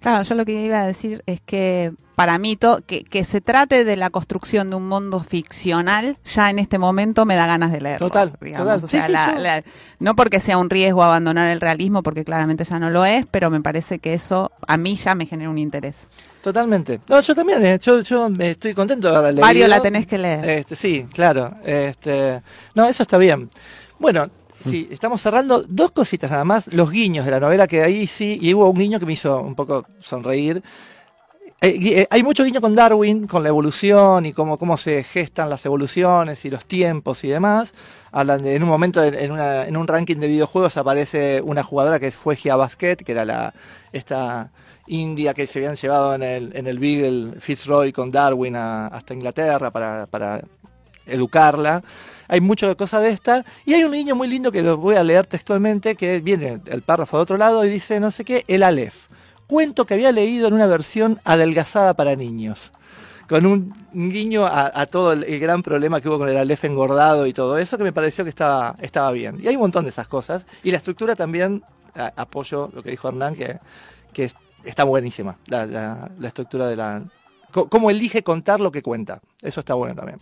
Claro, 0.00 0.22
yo 0.22 0.36
lo 0.36 0.44
que 0.44 0.52
iba 0.52 0.80
a 0.80 0.86
decir 0.86 1.20
es 1.26 1.40
que 1.40 1.92
para 2.14 2.38
mí 2.38 2.56
to- 2.56 2.80
que, 2.86 3.02
que 3.04 3.24
se 3.24 3.40
trate 3.40 3.84
de 3.84 3.96
la 3.96 4.10
construcción 4.10 4.70
de 4.70 4.76
un 4.76 4.88
mundo 4.88 5.20
ficcional, 5.20 6.16
ya 6.24 6.50
en 6.50 6.58
este 6.58 6.78
momento 6.78 7.24
me 7.24 7.34
da 7.34 7.46
ganas 7.46 7.72
de 7.72 7.80
leerlo. 7.80 8.08
Total, 8.08 8.32
digamos. 8.40 8.66
total. 8.66 8.84
O 8.84 8.86
sea, 8.88 9.06
sí, 9.34 9.40
la- 9.40 9.62
no 9.98 10.14
porque 10.16 10.40
sea 10.40 10.58
un 10.58 10.70
riesgo 10.70 11.02
abandonar 11.02 11.50
el 11.50 11.60
realismo, 11.60 12.02
porque 12.02 12.24
claramente 12.24 12.64
ya 12.64 12.78
no 12.78 12.90
lo 12.90 13.04
es, 13.04 13.26
pero 13.30 13.50
me 13.50 13.60
parece 13.60 13.98
que 13.98 14.14
eso 14.14 14.52
a 14.66 14.76
mí 14.76 14.96
ya 14.96 15.14
me 15.14 15.26
genera 15.26 15.50
un 15.50 15.58
interés. 15.58 15.96
Totalmente. 16.42 17.00
No, 17.08 17.20
yo 17.20 17.34
también, 17.34 17.64
eh, 17.64 17.78
yo, 17.80 18.00
yo 18.02 18.26
eh, 18.28 18.50
estoy 18.50 18.74
contento 18.74 19.08
de 19.10 19.16
haberla 19.16 19.30
leído. 19.32 19.46
Mario, 19.46 19.68
la 19.68 19.80
tenés 19.80 20.06
que 20.06 20.18
leer. 20.18 20.46
Este, 20.48 20.76
sí, 20.76 21.06
claro. 21.12 21.54
Este, 21.64 22.42
no, 22.74 22.84
eso 22.86 23.02
está 23.02 23.16
bien. 23.16 23.48
Bueno, 23.98 24.28
sí, 24.62 24.86
estamos 24.90 25.22
cerrando 25.22 25.64
dos 25.66 25.92
cositas 25.92 26.30
nada 26.30 26.44
más. 26.44 26.70
Los 26.72 26.90
guiños 26.90 27.24
de 27.24 27.30
la 27.30 27.40
novela, 27.40 27.66
que 27.66 27.82
ahí 27.82 28.06
sí, 28.06 28.38
y 28.42 28.52
hubo 28.52 28.68
un 28.68 28.78
guiño 28.78 29.00
que 29.00 29.06
me 29.06 29.14
hizo 29.14 29.40
un 29.40 29.54
poco 29.54 29.86
sonreír. 30.00 30.62
Eh, 31.60 32.00
eh, 32.00 32.06
hay 32.10 32.22
mucho 32.22 32.44
guiño 32.44 32.60
con 32.60 32.74
Darwin, 32.74 33.26
con 33.26 33.42
la 33.42 33.48
evolución 33.48 34.26
y 34.26 34.34
cómo, 34.34 34.58
cómo 34.58 34.76
se 34.76 35.02
gestan 35.02 35.48
las 35.48 35.64
evoluciones 35.64 36.44
y 36.44 36.50
los 36.50 36.66
tiempos 36.66 37.24
y 37.24 37.28
demás. 37.28 37.72
Hablan 38.12 38.42
de- 38.42 38.54
en 38.54 38.62
un 38.62 38.68
momento, 38.68 39.02
en, 39.02 39.76
un 39.76 39.88
ranking 39.88 40.16
de 40.16 40.26
videojuegos, 40.26 40.76
aparece 40.76 41.40
una 41.42 41.62
jugadora 41.62 41.98
que 41.98 42.10
fue 42.10 42.36
Gia 42.36 42.56
Basket, 42.56 42.96
que 42.96 43.12
era 43.12 43.24
la 43.24 43.54
esta 43.92 44.50
india 44.86 45.32
que 45.32 45.46
se 45.46 45.60
habían 45.60 45.76
llevado 45.76 46.14
en 46.14 46.22
el, 46.22 46.52
en 46.54 46.66
el 46.66 46.78
Beagle 46.78 47.40
Fitzroy 47.40 47.92
con 47.92 48.10
Darwin 48.10 48.56
hasta 48.56 49.14
Inglaterra 49.14 49.70
para, 49.70 50.06
para 50.06 50.42
educarla. 51.06 51.82
Hay 52.28 52.40
mucho 52.42 52.68
de 52.68 52.76
cosas 52.76 53.00
de 53.02 53.10
esta. 53.10 53.44
Y 53.64 53.72
hay 53.72 53.84
un 53.84 53.92
niño 53.92 54.14
muy 54.14 54.28
lindo 54.28 54.52
que 54.52 54.62
lo 54.62 54.76
voy 54.76 54.96
a 54.96 55.04
leer 55.04 55.26
textualmente, 55.26 55.94
que 55.94 56.20
viene 56.20 56.60
el 56.66 56.82
párrafo 56.82 57.16
de 57.16 57.22
otro 57.22 57.36
lado 57.38 57.64
y 57.64 57.70
dice, 57.70 58.00
no 58.00 58.10
sé 58.10 58.24
qué, 58.24 58.44
el 58.48 58.62
Aleph. 58.62 59.06
Cuento 59.46 59.84
que 59.84 59.94
había 59.94 60.12
leído 60.12 60.48
en 60.48 60.54
una 60.54 60.66
versión 60.66 61.20
adelgazada 61.24 61.94
para 61.94 62.16
niños. 62.16 62.72
Con 63.28 63.46
un 63.46 63.72
guiño 63.92 64.44
a, 64.44 64.70
a 64.78 64.86
todo 64.86 65.12
el, 65.12 65.24
el 65.24 65.38
gran 65.40 65.62
problema 65.62 66.00
que 66.00 66.08
hubo 66.08 66.18
con 66.18 66.28
el 66.28 66.36
Aleph 66.36 66.64
engordado 66.64 67.26
y 67.26 67.32
todo 67.32 67.56
eso, 67.58 67.78
que 67.78 67.84
me 67.84 67.92
pareció 67.92 68.22
que 68.24 68.30
estaba, 68.30 68.76
estaba 68.80 69.10
bien. 69.12 69.38
Y 69.42 69.48
hay 69.48 69.54
un 69.56 69.62
montón 69.62 69.84
de 69.84 69.90
esas 69.90 70.08
cosas. 70.08 70.46
Y 70.62 70.70
la 70.70 70.76
estructura 70.78 71.16
también, 71.16 71.62
a- 71.94 72.12
apoyo 72.16 72.70
lo 72.74 72.82
que 72.82 72.90
dijo 72.90 73.08
Hernán, 73.08 73.34
que, 73.34 73.58
que 74.12 74.24
es- 74.24 74.36
está 74.64 74.84
buenísima. 74.84 75.38
La, 75.48 75.66
la- 75.66 76.10
la 76.18 76.28
estructura 76.28 76.66
de 76.66 76.76
la... 76.76 77.02
co- 77.50 77.68
Cómo 77.68 77.90
elige 77.90 78.22
contar 78.22 78.60
lo 78.60 78.70
que 78.70 78.82
cuenta. 78.82 79.20
Eso 79.40 79.60
está 79.60 79.72
bueno 79.74 79.94
también. 79.94 80.18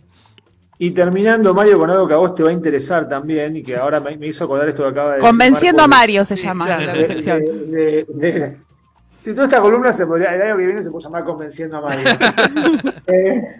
Y 0.79 0.91
terminando, 0.91 1.53
Mario, 1.53 1.77
con 1.79 1.89
algo 1.89 2.07
que 2.07 2.13
a 2.13 2.17
vos 2.17 2.33
te 2.35 2.43
va 2.43 2.49
a 2.49 2.53
interesar 2.53 3.07
también 3.07 3.55
y 3.55 3.63
que 3.63 3.75
ahora 3.77 3.99
me, 3.99 4.15
me 4.17 4.27
hizo 4.27 4.45
acordar 4.45 4.67
esto 4.69 4.83
que 4.83 4.89
acaba 4.89 5.11
de 5.11 5.15
decir 5.17 5.29
Convenciendo 5.29 5.83
a 5.83 5.87
Marco, 5.87 5.99
Mario 6.01 6.25
se 6.25 6.35
Sí, 6.37 6.43
llama 6.43 6.65
claro. 6.65 6.85
la 6.85 6.93
de- 6.93 8.05
de- 8.07 8.57
si 9.23 9.31
toda 9.33 9.45
esta 9.45 9.61
columna 9.61 9.93
se 9.93 10.05
podría, 10.05 10.35
el 10.35 10.41
año 10.41 10.57
que 10.57 10.65
viene 10.65 10.83
se 10.83 10.91
puede 10.91 11.03
llamar 11.05 11.23
Convenciendo 11.23 11.77
a 11.77 11.81
Mario. 11.81 12.05
Eh, 13.07 13.57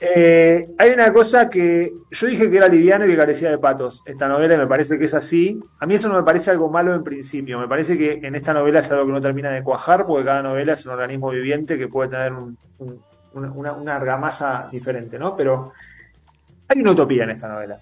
eh, 0.00 0.68
hay 0.78 0.90
una 0.90 1.10
cosa 1.12 1.48
que 1.48 1.90
yo 2.10 2.26
dije 2.26 2.50
que 2.50 2.56
era 2.58 2.68
liviano 2.68 3.06
y 3.06 3.08
que 3.10 3.16
carecía 3.16 3.50
de 3.50 3.58
patos. 3.58 4.02
Esta 4.06 4.28
novela 4.28 4.54
y 4.54 4.58
me 4.58 4.66
parece 4.66 4.98
que 4.98 5.06
es 5.06 5.14
así. 5.14 5.58
A 5.80 5.86
mí 5.86 5.94
eso 5.94 6.08
no 6.08 6.16
me 6.16 6.22
parece 6.22 6.50
algo 6.50 6.70
malo 6.70 6.94
en 6.94 7.02
principio. 7.02 7.58
Me 7.58 7.66
parece 7.68 7.96
que 7.96 8.12
en 8.22 8.34
esta 8.34 8.52
novela 8.52 8.80
es 8.80 8.90
algo 8.90 9.06
que 9.06 9.12
no 9.12 9.20
termina 9.20 9.50
de 9.50 9.62
cuajar 9.62 10.06
porque 10.06 10.26
cada 10.26 10.42
novela 10.42 10.74
es 10.74 10.84
un 10.84 10.92
organismo 10.92 11.30
viviente 11.30 11.78
que 11.78 11.88
puede 11.88 12.10
tener 12.10 12.32
un- 12.32 12.58
un- 12.78 13.00
una, 13.34 13.50
una- 13.52 13.72
una 13.72 13.96
argamasa 13.96 14.68
diferente, 14.70 15.18
¿no? 15.18 15.34
Pero 15.36 15.72
hay 16.68 16.80
una 16.80 16.90
utopía 16.92 17.24
en 17.24 17.30
esta 17.30 17.48
novela. 17.48 17.80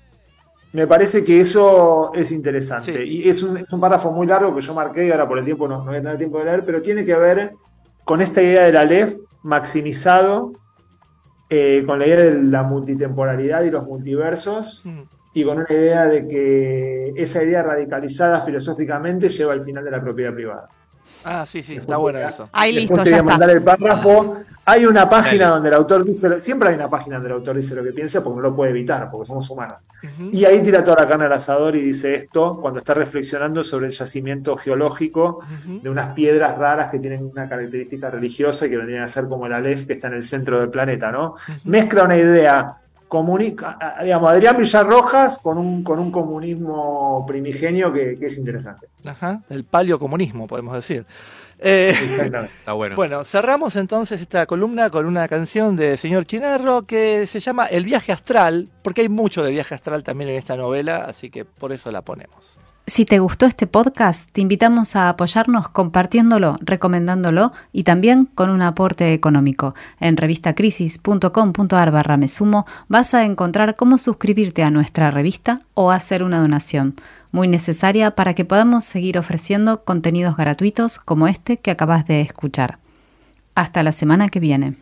Me 0.75 0.87
parece 0.87 1.25
que 1.25 1.41
eso 1.41 2.13
es 2.15 2.31
interesante. 2.33 2.93
Sí. 3.07 3.23
Y 3.25 3.29
es 3.29 3.43
un, 3.43 3.57
es 3.59 3.73
un 3.73 3.81
párrafo 3.81 4.11
muy 4.11 4.27
largo 4.27 4.55
que 4.55 4.61
yo 4.61 4.75
marqué 4.75 5.07
y 5.07 5.11
ahora 5.13 5.27
por 5.29 5.39
el 5.39 5.45
tiempo 5.45 5.67
no, 5.69 5.79
no 5.79 5.85
voy 5.87 5.97
a 5.97 6.03
tener 6.03 6.19
tiempo 6.19 6.39
de 6.39 6.45
leer, 6.47 6.65
pero 6.67 6.83
tiene 6.83 7.05
que 7.05 7.15
ver 7.15 7.53
con 8.05 8.21
esta 8.21 8.43
idea 8.43 8.65
del 8.65 8.77
Aleph 8.77 9.15
maximizado, 9.45 10.53
eh, 11.49 11.85
con 11.87 11.99
la 11.99 12.07
idea 12.07 12.17
de 12.21 12.43
la 12.43 12.63
multitemporalidad 12.65 13.63
y 13.63 13.71
los 13.71 13.87
multiversos, 13.87 14.83
Mm. 14.85 15.03
y 15.35 15.45
con 15.45 15.59
una 15.59 15.67
idea 15.71 16.07
de 16.07 16.27
que 16.27 17.13
esa 17.17 17.43
idea 17.43 17.63
radicalizada 17.63 18.41
filosóficamente 18.41 19.29
lleva 19.29 19.53
al 19.53 19.63
final 19.63 19.85
de 19.85 19.91
la 19.91 20.01
propiedad 20.01 20.35
privada. 20.35 20.69
Ah, 21.25 21.45
sí, 21.47 21.63
sí, 21.63 21.77
está 21.77 21.97
bueno 21.97 22.19
eso. 22.19 22.49
Ahí 22.53 22.73
listo, 22.73 22.95
te 22.95 22.99
ya 22.99 23.05
voy 23.05 23.13
a 23.13 23.17
está. 23.17 23.23
mandar 23.25 23.51
el 23.51 23.63
párrafo. 23.63 24.37
Hay 24.67 24.87
una 24.87 25.09
página 25.11 25.45
Dale. 25.45 25.55
donde 25.57 25.69
el 25.69 25.75
autor 25.75 26.05
dice, 26.05 26.27
lo- 26.29 26.41
siempre 26.41 26.71
hay 26.71 26.75
una 26.75 26.89
página 26.89 27.17
donde 27.17 27.29
el 27.29 27.35
autor 27.37 27.57
dice 27.57 27.75
lo 27.75 27.85
que 27.85 27.93
piensa 27.93 28.25
porque 28.25 28.37
no 28.37 28.43
lo 28.43 28.57
puede 28.57 28.71
evitar, 28.71 29.11
porque 29.11 29.27
somos 29.27 29.49
humanos. 29.51 29.77
Ujú. 30.03 30.31
Y 30.33 30.45
ahí 30.47 30.63
tira 30.63 30.83
toda 30.83 31.03
la 31.03 31.07
carne 31.09 31.27
al 31.27 31.33
asador 31.35 31.77
y 31.77 31.83
dice 31.83 32.15
esto 32.15 32.59
cuando 32.63 32.79
está 32.79 32.95
reflexionando 32.95 33.63
sobre 33.63 33.87
el 33.87 33.93
yacimiento 33.93 34.57
geológico 34.57 35.41
Ujú. 35.67 35.81
de 35.83 35.91
unas 35.91 36.15
piedras 36.15 36.57
raras 36.57 36.91
que 36.91 36.99
tienen 36.99 37.25
una 37.27 37.47
característica 37.47 38.09
religiosa 38.11 38.67
y 38.67 38.71
que 38.71 38.79
vendrían 38.79 39.03
a 39.03 39.09
ser 39.11 39.29
como 39.29 39.45
el 39.47 39.53
Aleph 39.53 39.87
que 39.87 39.93
está 39.95 40.07
en 40.09 40.15
el 40.15 40.25
centro 40.25 40.59
del 40.61 40.71
planeta, 40.71 41.13
¿no? 41.13 41.35
Mezcla 41.65 42.05
una 42.05 42.17
idea 42.17 42.77
comunica, 43.09 43.79
a- 43.81 44.03
digamos, 44.03 44.31
Adrián 44.31 44.57
Villarrojas 44.57 45.39
con 45.39 45.59
un, 45.59 45.83
con 45.85 45.99
un 45.99 46.11
comunismo 46.11 47.25
primigenio 47.27 47.93
que, 47.93 48.17
que 48.19 48.27
es 48.27 48.39
interesante. 48.39 48.87
Ajá, 49.05 49.43
el 49.51 49.65
paleocomunismo, 49.65 50.47
podemos 50.47 50.75
decir. 50.75 51.07
Eh, 51.59 51.95
Exactamente. 52.03 52.53
Está 52.59 52.73
bueno. 52.73 52.97
bueno, 52.97 53.25
cerramos 53.25 53.77
entonces 53.77 54.21
esta 54.21 54.47
columna 54.47 54.91
con 54.91 55.07
una 55.07 55.29
canción 55.29 55.77
de 55.77 55.97
señor 55.97 56.25
Chinarro 56.25 56.83
que 56.83 57.27
se 57.27 57.41
llama 57.41 57.67
El 57.67 57.85
viaje 57.85 58.13
astral, 58.13 58.69
porque 58.83 59.03
hay 59.03 59.09
mucho 59.09 59.43
de 59.45 59.53
viaje 59.53 59.75
astral 59.75 60.03
también 60.03 60.31
en 60.31 60.37
esta 60.37 60.57
novela, 60.57 61.05
así 61.05 61.31
que 61.31 61.45
por 61.45 61.73
eso 61.73 61.91
la 61.93 62.03
ponemos. 62.03 62.59
Si 62.87 63.07
te 63.07 63.19
gustó 63.19 63.47
este 63.47 63.67
podcast, 63.67 64.31
te 64.31 64.43
invitamos 64.43 64.95
a 64.95 65.09
apoyarnos 65.09 65.69
compartiéndolo, 65.69 66.59
recomendándolo 66.61 67.53
y 67.73 67.85
también 67.85 68.27
con 68.27 68.51
un 68.51 68.61
aporte 68.61 69.15
económico. 69.15 69.75
En 70.01 70.19
revistacrisis.com.ar 70.19 71.91
barra 71.91 72.19
me 72.19 72.29
sumo 72.29 72.67
vas 72.89 73.15
a 73.15 73.25
encontrar 73.25 73.77
cómo 73.77 73.97
suscribirte 73.97 74.65
a 74.65 74.71
nuestra 74.71 75.11
revista 75.11 75.63
o 75.73 75.91
hacer 75.91 76.23
una 76.23 76.41
donación, 76.41 76.97
muy 77.33 77.49
necesaria 77.49 78.11
para 78.11 78.35
que 78.35 78.45
podamos 78.45 78.85
seguir 78.85 79.17
ofreciendo 79.17 79.83
contenidos 79.85 80.37
gratuitos 80.37 80.99
como 80.99 81.27
este 81.27 81.57
que 81.57 81.71
acabas 81.71 82.07
de 82.07 82.21
escuchar. 82.21 82.77
Hasta 83.55 83.83
la 83.83 83.93
semana 83.93 84.29
que 84.29 84.41
viene. 84.41 84.75